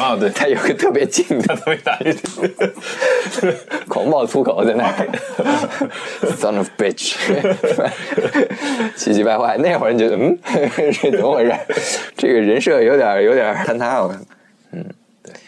[0.00, 3.54] 啊，对， 他有个特别近的 特别大一点，
[3.88, 4.92] 狂暴粗口在那儿
[6.36, 7.14] ，son of bitch，
[8.96, 9.56] 气急败坏。
[9.56, 10.36] 那会儿你觉得，嗯，
[11.00, 11.52] 这怎么回事？
[12.16, 14.20] 这个人设有点有点坍塌，我看。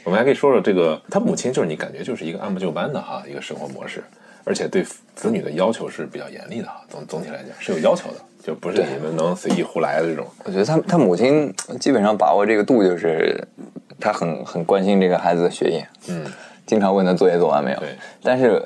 [0.04, 4.02] 我们还可以说说这个，他母亲就是你感觉就是一个按部就班的哈一个生活模式，
[4.44, 4.84] 而且对
[5.14, 10.26] 子女的要求是比较严厉的哈，总总体来讲是有要求的，就不是你们能随意胡来的这种。
[10.44, 13.42] 我觉得他他母亲基本上把握这个度，就是
[13.98, 16.24] 他很很关心这个孩子的学业，嗯，
[16.66, 17.80] 经常问他作业做完没有。
[17.80, 18.62] 对，但是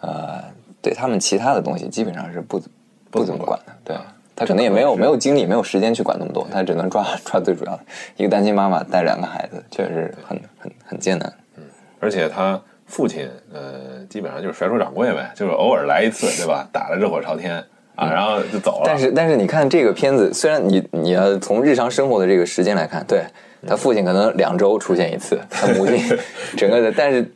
[0.00, 0.42] 呃，
[0.80, 2.62] 对他们其他的东西基本上是不
[3.10, 3.72] 不怎么管的。
[3.84, 3.96] 对
[4.36, 7.80] 他可能也没有没有精力，没有时间去管那么多，他只能抓抓最主要的。
[8.16, 11.32] 一个单亲妈妈带两个孩子，确实很很很艰难。
[11.56, 11.62] 嗯
[12.00, 16.68] 而且他父亲，呃，基本上就是甩手掌柜呗，就是偶尔来一次，对吧？
[16.70, 17.56] 打得热火朝天
[17.94, 18.82] 啊，然后就走了。
[18.84, 23.22] 但是但是你看这个片子，虽然你你要从日常生活的这个时间来看，对
[23.66, 25.96] 他父亲可能两周出现一次，他母亲
[26.58, 27.26] 整个的，但是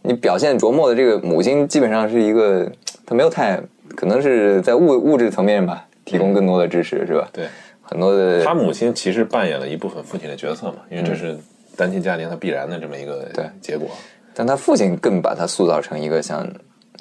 [0.00, 2.66] 你表现琢磨的这个母亲基本上是一个，
[3.04, 3.60] 他没有太
[3.94, 7.28] 可能是在物物质层面吧，提供更多的支持，是吧？
[7.32, 7.46] 对
[7.82, 11.36] 很多的他母亲其实扮演了一部分父亲的角色嘛，因为这是
[11.76, 13.88] 单亲家庭他必然的这么一个对结果。
[14.34, 16.44] 但他父亲更把他塑造成一个像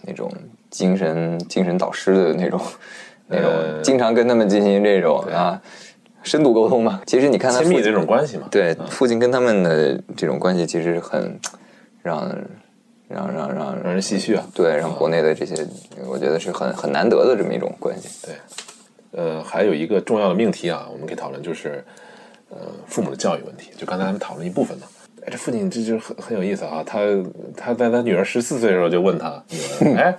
[0.06, 0.32] 那种
[0.70, 2.60] 精神精神导师的那种
[3.28, 5.60] 那种，呃经常跟他们进行这种啊
[6.22, 7.02] 深度沟通嘛。
[7.06, 11.40] 其实你看他密的这种关系嘛，对，父亲跟他们的这种关系其实很
[12.02, 12.30] 让
[13.08, 14.46] 让让让让人唏嘘啊。
[14.54, 15.66] 对，让国内的这些，
[16.08, 18.10] 我觉得是很很难得的这么一种关系。
[18.28, 18.36] 对，
[19.16, 21.84] 呃，还有一个重要的命题啊，我们可以讨论就是，
[22.50, 22.58] 呃，
[22.88, 23.72] 父母的教育问题。
[23.78, 24.88] 就刚才咱们讨论一部分嘛。
[25.22, 27.00] 哎，这父亲这就很很有意思啊，他
[27.56, 29.58] 他在他女儿十四岁的时候就问他女
[29.92, 30.18] 儿， 哎。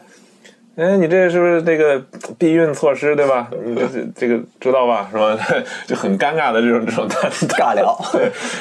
[0.77, 2.03] 哎，你这是不是这个
[2.37, 3.49] 避孕措施对吧？
[3.65, 3.77] 你
[4.17, 5.09] 这个知道吧？
[5.09, 5.39] 是吧？
[5.87, 7.97] 就很尴尬的这种这种他尬聊，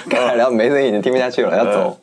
[0.07, 1.97] 尬聊， 梅森已经听不下去了，要走。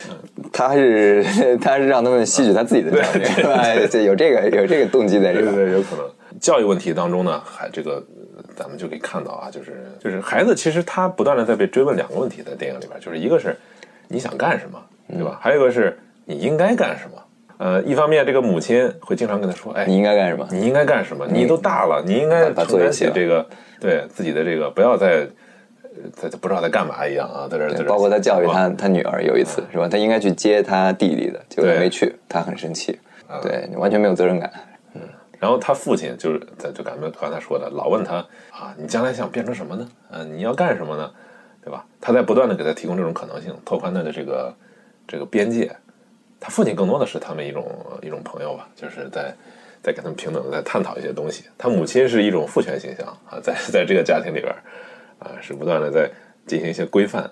[0.53, 3.65] 他是他是让他们吸取他自己的教训，是吧？
[4.01, 5.53] 有这个有这个动机在这个。
[5.53, 6.05] 对对对，有可能。
[6.41, 8.20] 教育问题当中呢，还这个呃
[8.61, 13.57] 咱们就可以看到啊，就是就是孩子其实他不断的在被追问两个问题，在电影里边，就是一个是
[14.07, 15.39] 你想干什么，对吧？
[15.41, 17.17] 还有一个是你应该干什么。
[17.57, 20.47] 呃，一方面这个母亲会经常跟他说，哎，你应该干什么？
[20.51, 21.27] 你应该干什么？
[21.27, 23.47] 你都大了，你应该承担起这个
[23.81, 25.27] 对自己的这个，不要再
[26.13, 29.89] 在不知道在干嘛一样啊，在这儿在这包括他教育他他女儿有一次是吧？
[29.89, 32.99] 他应该去接他弟弟的，结果没去，他很生气，
[33.43, 34.51] 对你完全没有责任感。
[35.41, 38.17] 然后他父亲就是在就刚才刚才说的，老问他
[38.51, 39.89] 啊，你将来想变成什么呢？
[40.13, 41.11] 啊，你要干什么呢？
[41.65, 41.85] 对吧？
[42.01, 44.55] 他在不断的给他提供这种可能性，拓宽他的这个
[45.09, 45.75] 这个边界。
[46.39, 47.67] 他父亲更多的是他们一种
[48.03, 49.35] 一种朋友吧，就是在
[49.83, 51.45] 在跟他们平等的在探讨一些东西。
[51.59, 54.55] 他母亲是一种父权形象啊，在在这个家庭里边
[55.19, 56.11] 啊，是不断的在
[56.47, 57.31] 进行一些规范。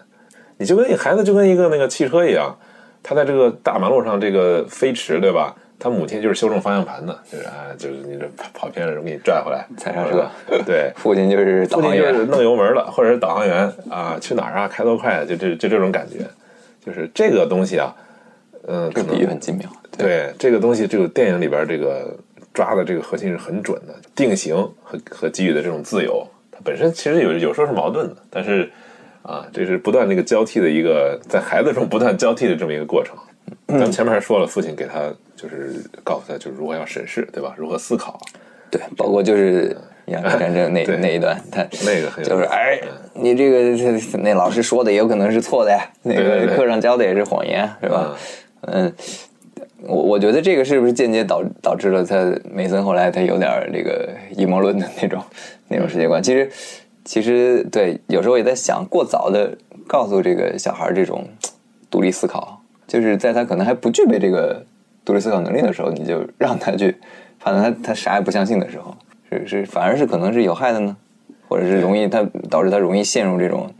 [0.59, 2.59] 你就跟孩子就跟一个那个汽车一样，
[3.03, 5.55] 他在这个大马路上这个飞驰，对吧？
[5.79, 10.27] 他母亲就是修正方向盘的，就是啊，就是你这跑跑偏了，我给你拽回来，踩刹车。
[10.67, 16.19] 对，父亲就是导父亲航员，就是弄油门了，或者是导航员啊，去哪儿啊，开多快啊，就这就这种感觉，
[16.85, 17.95] 就是这个东西啊，
[18.67, 19.69] 嗯，可能这比喻很精妙。
[19.97, 22.17] 对这个东西，这个电影里边这个
[22.53, 28.69] 抓的这个核心是很准的，定型和和给予的这种自由，它本身其实有有时候是矛盾的，但是
[29.23, 33.17] 啊，这是不断这个交替的一个在孩子中不断交替的这么一个过程。
[33.67, 35.73] 咱们前面还说了，父亲给他就是
[36.03, 37.55] 告诉他，就是如何要审视，对吧？
[37.57, 38.21] 如何思考，
[38.71, 39.77] 对，包括就是
[40.07, 40.97] 鸦片战争那对。
[40.97, 42.81] 那一段，他那个就是哎，
[43.15, 48.17] 你这个这那老师说的也有可能是错的呀，那个课上教的也是谎言，是吧？
[48.63, 48.93] 嗯，
[49.83, 52.17] 我我觉得这个是不是间接导导致了他
[52.51, 55.23] 梅森后来他有点儿这个阴谋论的那种
[55.69, 56.21] 那种世界观？
[56.21, 56.51] 其实
[57.05, 61.29] 其实对，有时候也在想，过早的告诉这个小孩儿这种
[61.89, 64.67] 独立思考，就是在他可能还不具备这个
[65.09, 66.95] 独立思考能力的时候，你就让他去
[67.41, 68.95] 判断他他啥也不相信的时候，
[69.31, 70.95] 是是反而是可能是有害的呢，
[71.49, 73.73] 或者是容易他导致他容易陷入这种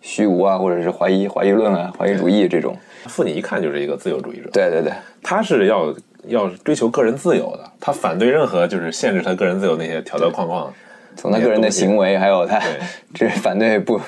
[0.00, 2.76] 虚无啊，或者是怀疑怀疑论啊、怀疑主义这种。
[3.06, 5.94] 父亲一看就是一个自由主义者，对对对，他是要
[6.26, 10.72] 要追求个人自由的，他反对任何就是限制他个人自由那些条条框框。
[11.14, 12.68] 从他个人的行为，还有他对
[13.14, 14.00] 这 反对不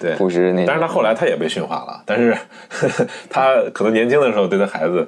[0.00, 2.32] 对， 不是那，但是他后来他也被驯化了，但是
[2.70, 5.06] 呵 呵他可能年轻的时候对他孩子，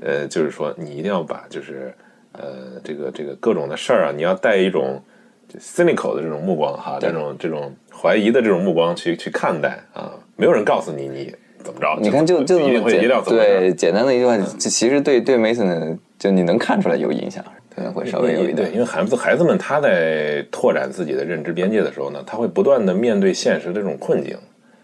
[0.00, 1.94] 呃，就是说你一定要把就是
[2.32, 5.02] 呃这个这个各种的事儿啊，你要带一种
[5.48, 11.34] 就 cynical 的这种目光哈，这种这种怀疑的这种目光去去看待啊，没有人告诉你你
[11.64, 17.44] 怎么着，你看就就那么简对简单的一句话，这其实对对 Mason 就你能看出来有影响，
[17.74, 18.72] 可能会稍微有一对，点。
[18.74, 24.36] 因为孩子孩子们他在拓展自己的认知边界的时候呢，他会不断的面对现实的这种困境，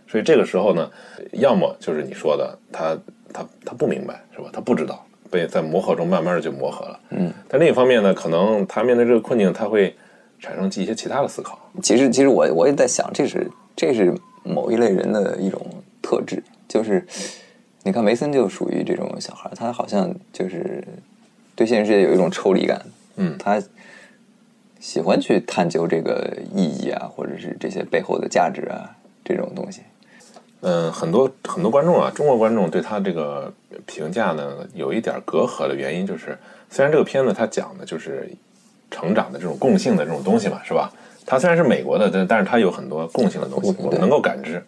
[0.09, 0.91] 所以这个时候呢，
[1.33, 2.99] 要么就是你说的，他
[3.33, 4.51] 他他不明白是吧？
[4.53, 7.01] 他不知道，被在磨合中慢慢的就磨合了。
[7.11, 9.95] 嗯，但另一方面呢，可能他面对这个困境，他会
[10.39, 11.59] 产生一些其他的思考。
[11.83, 15.65] 其实其实我我也在想，这是这是某一类人的一种
[16.03, 17.07] 特质，就是
[17.83, 20.85] 你看梅森就属于这种小孩，他好像就是
[21.55, 22.83] 对现实世界有一种抽离感，
[23.17, 23.63] 嗯他
[24.81, 29.83] 喜欢去探究这个意义啊，或者是这些背后的价值啊这种东西。
[30.63, 33.53] 嗯，很多很多观众啊，中国观众对他这个
[33.85, 36.39] 评价呢，有一点隔阂的原因就是，
[36.71, 38.31] 虽然这个片子它讲的就是
[38.91, 40.93] 成长的这种共性的这种东西嘛，是吧？
[41.27, 44.63] 它虽然是美国的，但但是它有很多共性的东西，我们能够感知。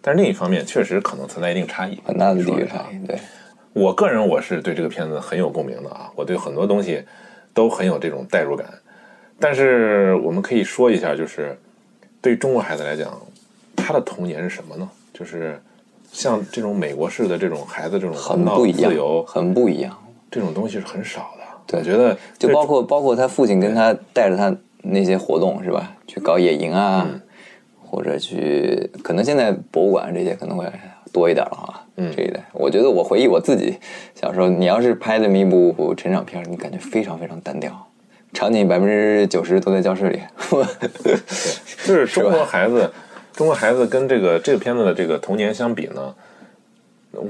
[0.00, 3.18] 但是另一方面，确实可能存在一定差异，很大的地域差异，对，
[3.72, 7.04] 我个人我是对这个片子很有共鸣的啊，我对很多东西
[7.52, 8.66] 都很有这种代入感。
[9.40, 11.58] 但是我们可以说一下，就是
[12.20, 13.16] 对中国孩子来讲，
[13.74, 14.88] 他的童年是什么呢？
[15.12, 15.60] 就是
[16.10, 19.96] 像这种美国式的这种孩子这种很不一样自由，很不一样。
[20.30, 21.44] 这种东西是很少的。
[21.66, 25.94] 对我觉得就包括包括他父亲跟他带着他那些活动是吧？
[26.06, 27.20] 去搞野营啊，嗯
[27.84, 30.66] 或者去可能现在博物馆这些可能会
[31.12, 31.86] 多一点了哈。
[31.96, 33.76] 嗯这一代，我觉得我回忆我自己
[34.14, 37.86] 小时候，你要是拍这么一部成长片儿，你感觉非常非常单调，
[38.32, 40.20] 场景百分之九十都在教室里。
[41.84, 42.90] 就是中国孩子，
[43.34, 46.14] 中国孩子跟这个这个片子的这个童年相比呢，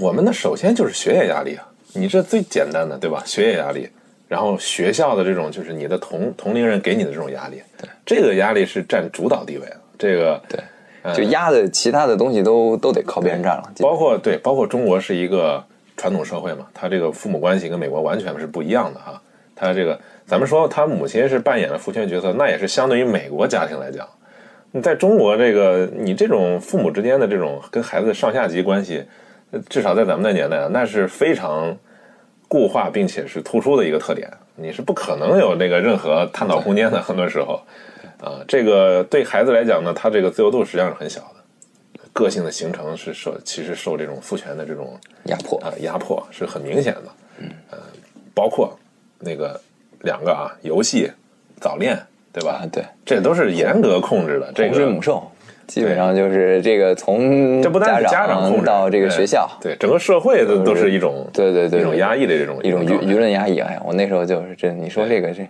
[0.00, 3.22] 我们的首先就是学业压力啊，你这最简单的对吧？
[3.24, 3.88] 学业压力，
[4.28, 9.76] 然后学校的这种就是你的同同龄人给你的这种压力，对，这个压力是占主导地位的。
[9.98, 13.72] 这个对，就压的其他的东西都都得靠别人占了。
[13.78, 15.62] 包括对，包括中国是一个
[15.96, 19.22] 传统社会嘛，他这个父母关系跟美国完全是不一样的哈。
[19.55, 24.09] 他这个，咱们说他母亲是扮演了父权角色，那也是相对于美国家庭来讲。
[24.72, 29.04] 你在中国这个，你这种父母之间的这种跟孩子上下级关系，
[29.50, 31.76] 呃至少在咱们那年代啊，那是非常
[32.48, 34.30] 固化并且是突出的一个特点。
[34.56, 37.60] 你是不可能有那个任何探讨空间的，很多时候
[38.18, 41.36] 啊，这个对孩子来讲呢，他这个自由度实际上是很小的。
[42.14, 47.04] 个性的形成是受其实受这种父权的这种压迫啊压迫是很明显的。
[47.38, 47.50] 嗯、
[48.34, 48.78] 包括
[49.18, 49.58] 那个
[50.00, 51.10] 两个啊，游戏
[51.58, 51.98] 早恋，
[52.33, 52.62] 对吧？
[52.62, 54.51] 啊，对，这都是严格控制的。
[54.55, 55.22] 这洪水个猛兽，
[55.66, 63.59] 基本上就是这个从这不单是家长控制到这个学校，对整个社会都都是一种对对对一种压抑的这种一种舆舆论压抑。
[63.59, 65.47] 哎呀，我那时候就是这，你说这个这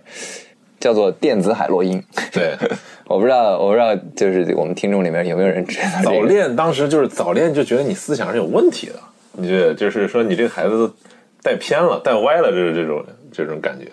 [0.79, 2.03] 叫做电子海洛因。
[2.31, 2.55] 对
[3.07, 6.15] 我不知道，我不知道，就是我们听众里面有没有人知道这个？
[6.15, 8.95] 早恋，当时就是早恋就觉得你思想是有问题的，
[9.33, 10.93] 你觉得就是说你这个孩子都
[11.41, 13.87] 带偏了、带歪了，这这种这种感觉。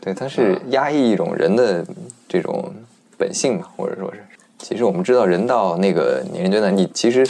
[0.00, 1.84] 对，它是压抑一种人的
[2.28, 2.72] 这种
[3.16, 4.22] 本性嘛，或者说是，
[4.58, 7.26] 其实我们知道，人到那个年龄阶段，你其实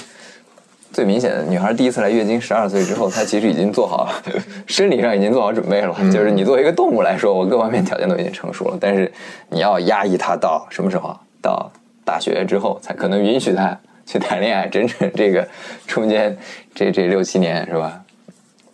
[0.93, 4.13] 最明显的，女孩第一次来月经，十二岁之后，她其实已经做好
[4.67, 5.95] 生理上已经做好准备了。
[6.13, 9.11] 就是你作为一个动物来说，我各方面条件都已经成熟了，但是
[9.51, 11.17] 你要压抑她到什么时候？
[11.41, 11.71] 到
[12.05, 15.47] 大学之后才可能允许她去谈恋爱，整整这个
[15.87, 16.37] 中间
[16.75, 18.03] 这这六七年是吧？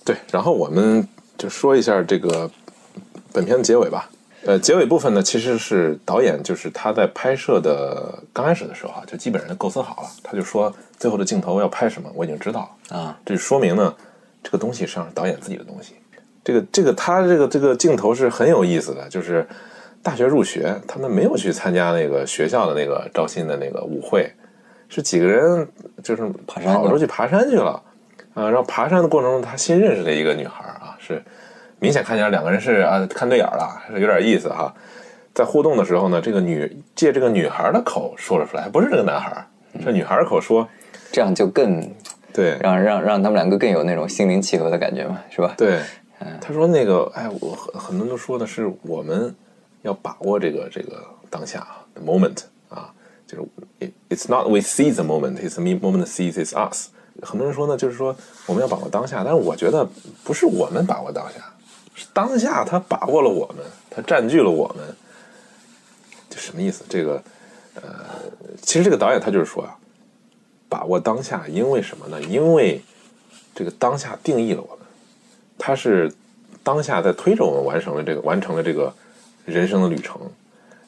[0.05, 1.07] 对，然后我们
[1.37, 2.51] 就说一下这个
[3.33, 4.09] 本片的结尾吧。
[4.47, 12.99] 呃，结尾部分呢，其实是导演就是他在拍摄的刚开始的时候啊，就基本上就构思好了，他就说最后的镜头要拍什么，我已经知道了。
[12.99, 13.95] 啊，这说明呢，
[14.43, 15.95] 这个东西实际上是导演自己的东西。
[16.45, 19.47] 这个这个他这个这个镜头是很有意思的，就是
[20.03, 24.31] 大学入学，他们没有去参加那个学校的那个招新的那个舞会，
[24.91, 25.67] 是几个人
[26.03, 27.83] 就是跑出去爬山去了
[28.35, 28.45] 啊。
[28.51, 31.25] 然后爬山的过程中，他新认识的一个女孩啊，是
[31.85, 34.75] 明显看起来两个人是啊看对眼了，是有点意思哈。
[35.35, 39.47] 在互动的时候呢，这个女借这个女孩的口说了出来，不是这个男孩，
[39.85, 40.67] 这女孩口说，
[41.13, 41.87] 这样就更
[42.33, 45.53] 对，让让让他们两个更有那种心灵契合的感觉嘛，是吧？
[45.59, 45.81] 对，
[46.41, 49.35] 他说那个，哎，我很很多人都说的是我们
[49.83, 52.91] 要把握这个这个当下 the moment 啊，
[53.27, 53.43] 就是
[53.81, 56.89] it, it's not we seize the moment, it's the moment that seizes us。
[57.23, 58.15] 很多人说呢，就是说
[58.47, 59.89] 我们要把握当下，但是我觉得
[60.25, 61.54] 不是我们把握当下，是
[61.95, 64.95] 是当下他把握了我们，他占据了我们。
[66.29, 66.85] 这什么意思？
[66.89, 67.23] 这个
[67.77, 67.83] 呃，
[68.61, 69.77] 其实这个导演他就是说啊，
[70.69, 72.21] 把握当下，因为什么呢？
[72.23, 72.83] 因为
[73.55, 74.85] 这个当下定义了我们。
[75.57, 76.13] 他是
[76.65, 78.93] 当下在推着我们完成了这个完成了这个
[79.45, 80.21] 人生的旅程。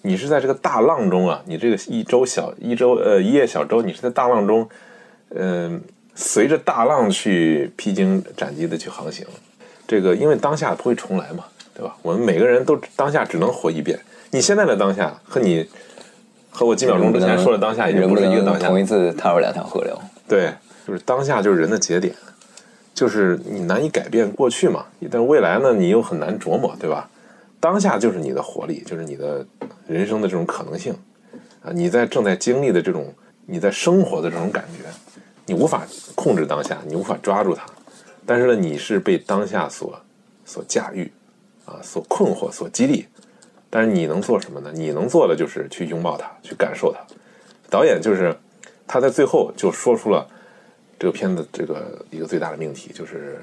[0.02, 4.68] 你是在这个大浪中啊，你这个一周小一周呃一叶小舟，你是在大浪中，
[5.30, 5.80] 嗯、
[6.14, 9.24] 随着大浪去披荆斩棘的去航行。
[9.86, 11.94] 这个因为当下不会重来嘛，对吧？
[12.02, 13.98] 我们每个人都当下只能活一遍。
[14.30, 15.68] 你现在的当下和你
[16.50, 18.80] 和我几秒钟之前说的当下已经不是一个当下同。
[18.80, 19.96] 一次踏入两条河流。
[20.28, 20.52] 对，
[20.86, 22.14] 就是当下就是人的节点，
[22.92, 27.08] 就是你难以改变过去嘛，但是未来呢，你又很难琢磨，对吧？
[27.60, 29.44] 当下就是你的活力，就是你的
[29.86, 30.94] 人生的这种可能性
[31.62, 33.14] 啊，你在正在经历的这种
[33.46, 34.88] 你在生活的这种感觉，
[35.46, 35.82] 你无法
[36.14, 37.64] 控制当下，你无法抓住它，
[38.26, 39.98] 但是呢，你是被当下所
[40.44, 41.10] 所驾驭
[41.64, 43.06] 啊，所困惑，所激励。
[43.70, 44.70] 但是你能做什么呢？
[44.74, 46.98] 你能做的就是去拥抱它，去感受它。
[47.68, 48.34] 导演就是
[48.86, 50.26] 他在最后就说出了
[50.98, 53.40] 这个片子这个一个最大的命题，就是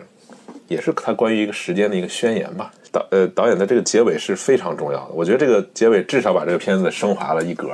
[0.67, 2.73] 也是他关于一个时间的一个宣言吧。
[2.91, 7.69] 导呃导演的这个结尾是非常重要的，我觉得这个结尾至少把这个片子升华了一格。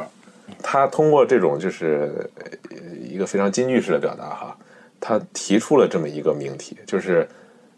[0.64, 2.30] 他通过这种就是
[3.07, 4.57] 一个非常金句式的表达哈，
[5.00, 7.28] 他提出了这么一个命题，就是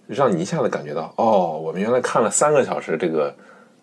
[0.07, 3.34] 让你一下子感觉到哦，我们原来看了三个小时这个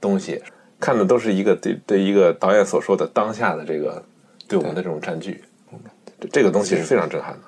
[0.00, 0.42] 东西，
[0.80, 4.02] 看的都是一个对对一个导演所说的当下的这个
[4.46, 5.42] 对我们的这种占据，
[6.20, 7.38] 这这个东西是非常震撼的。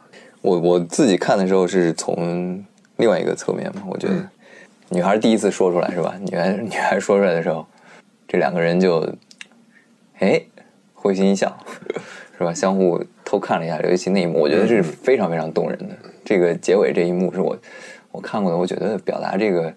[0.42, 2.64] 我我自己看的时候是从
[2.96, 4.14] 另外一个侧面嘛，我觉得、
[4.88, 6.14] 女孩第一次说出来是吧？
[6.18, 7.66] 女孩女孩说出来的时候，
[8.26, 9.06] 这两个人就
[10.18, 10.42] 哎
[11.00, 11.56] 会心一笑，
[12.38, 12.52] 是吧？
[12.52, 15.94] 相互偷看了一下，尤其那一幕，我觉得是非常非常动人的。
[16.24, 17.56] 这个结尾这一幕是我
[18.12, 19.72] 我看过的，我觉得表达这个。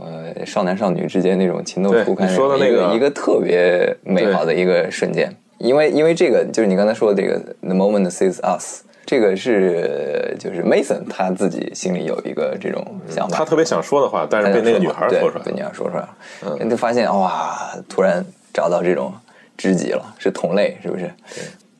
[0.00, 15.60] 呃，少男少女之间那种情窦初开，说的那个一个特别美好的一个瞬间，因为因为这个就是你刚才说的这个 the moment sees us，这个是就是 Mason 他自己心里有一个这种想法，他特别想说的话，但是被那个女孩对说出来被女。
[15.60, 16.16] 孩说出来了，
[16.62, 17.58] 你就发现哇，
[17.88, 19.12] 突然找到这种
[19.58, 21.10] 知己了，是同类，是不是？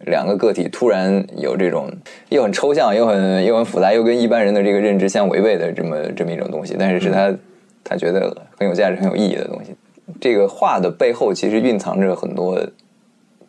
[0.01, 1.91] 两个个体突然有这种
[2.29, 7.35] 又很抽象又很又很复杂又跟一般人的这个认知相违背的这么这么一种东西，但是是他、
[7.83, 9.74] 他觉得很有价值、很有意义的东西。
[10.20, 12.59] 这个画的背后其实蕴藏着很多，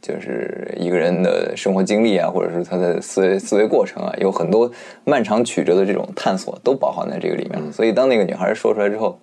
[0.02, 4.70] 就是一个人的生活经历啊，或者是他的思维思维过程啊，有很多
[5.06, 7.72] 漫长曲折的这种探索都包含在这个里面了。
[7.72, 9.20] 所以当那个女孩说出来之后，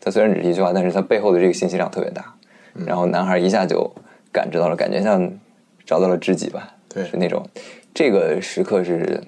[0.00, 2.24] 她虽然只是一句话，但是她背后的这个信息量特别大。
[2.86, 3.90] 然后男孩一下就
[4.36, 5.32] 感知到了，感觉像
[5.86, 7.48] 找到了知己吧，对是那种
[7.94, 9.18] 这个时刻是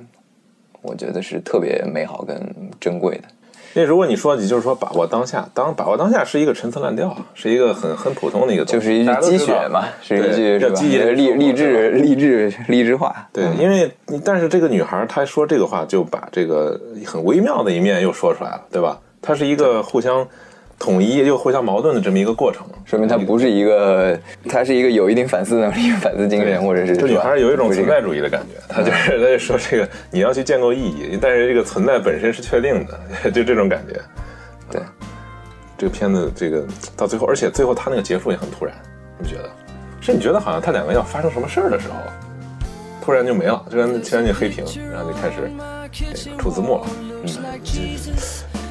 [0.83, 2.39] 我觉得是特别美好跟
[2.79, 3.23] 珍贵的。
[3.73, 10.61] 那如果你说，你就是说把握当下，当把握当下是一个陈词滥调，啊是一个很很普通的一个就是一句大家都知道鸡血嘛，是一句是吧？
[10.61, 13.29] 对要鸡血励励志励志励志话。
[13.33, 13.91] 对，因为
[14.23, 19.01] 但是这个女孩她说这个话，就把这个很微妙的一面又说出来了，对吧？
[19.23, 20.27] 她是一个互相
[20.79, 24.19] 统一又互相矛盾的这么一个过程，说明他不是一个，
[24.49, 32.99] 他是一个有一定反思能力、反思精神，或者是这女孩有一种存在主义的感觉，她就是她就说这个你要去建构意义，但是这个存在本身是确定的，
[33.31, 34.01] 就这种感觉。
[34.71, 34.81] 对，
[35.77, 36.65] 这个片子这个
[36.97, 38.75] 到最后，而且最后他那个结束也很突然，
[39.19, 39.51] 你不觉得？
[40.01, 41.95] 是你觉得好像他两个要发生什么事儿的时候，
[43.05, 45.51] 突然就没了，突然突然就黑屏，然后就开始
[46.25, 46.87] 这个出字幕了。
[47.25, 47.27] 嗯，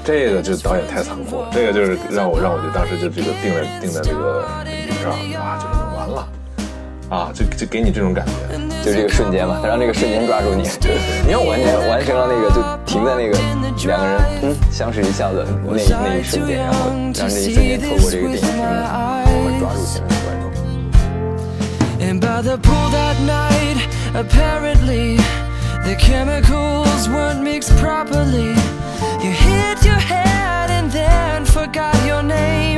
[0.07, 6.25] 这个就导演太残酷了，这个就是让我让我就当时就这个定在定在这个笔上，啊，就是完了，
[7.09, 8.31] 啊，就就给你这种感觉。
[8.85, 10.63] 就这个瞬间嘛，他让这个瞬间抓住你，
[11.25, 13.37] 你要完全完成了那个，就停在那个
[13.85, 20.47] 两个人嗯相视一笑的那那一瞬间，然后让这一瞬间透过这个电影屏幕，我们抓住前面的观众。
[25.87, 28.49] The chemicals weren't mixed properly.
[29.23, 32.76] You hit your head and then forgot your name.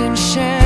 [0.00, 0.57] And shell.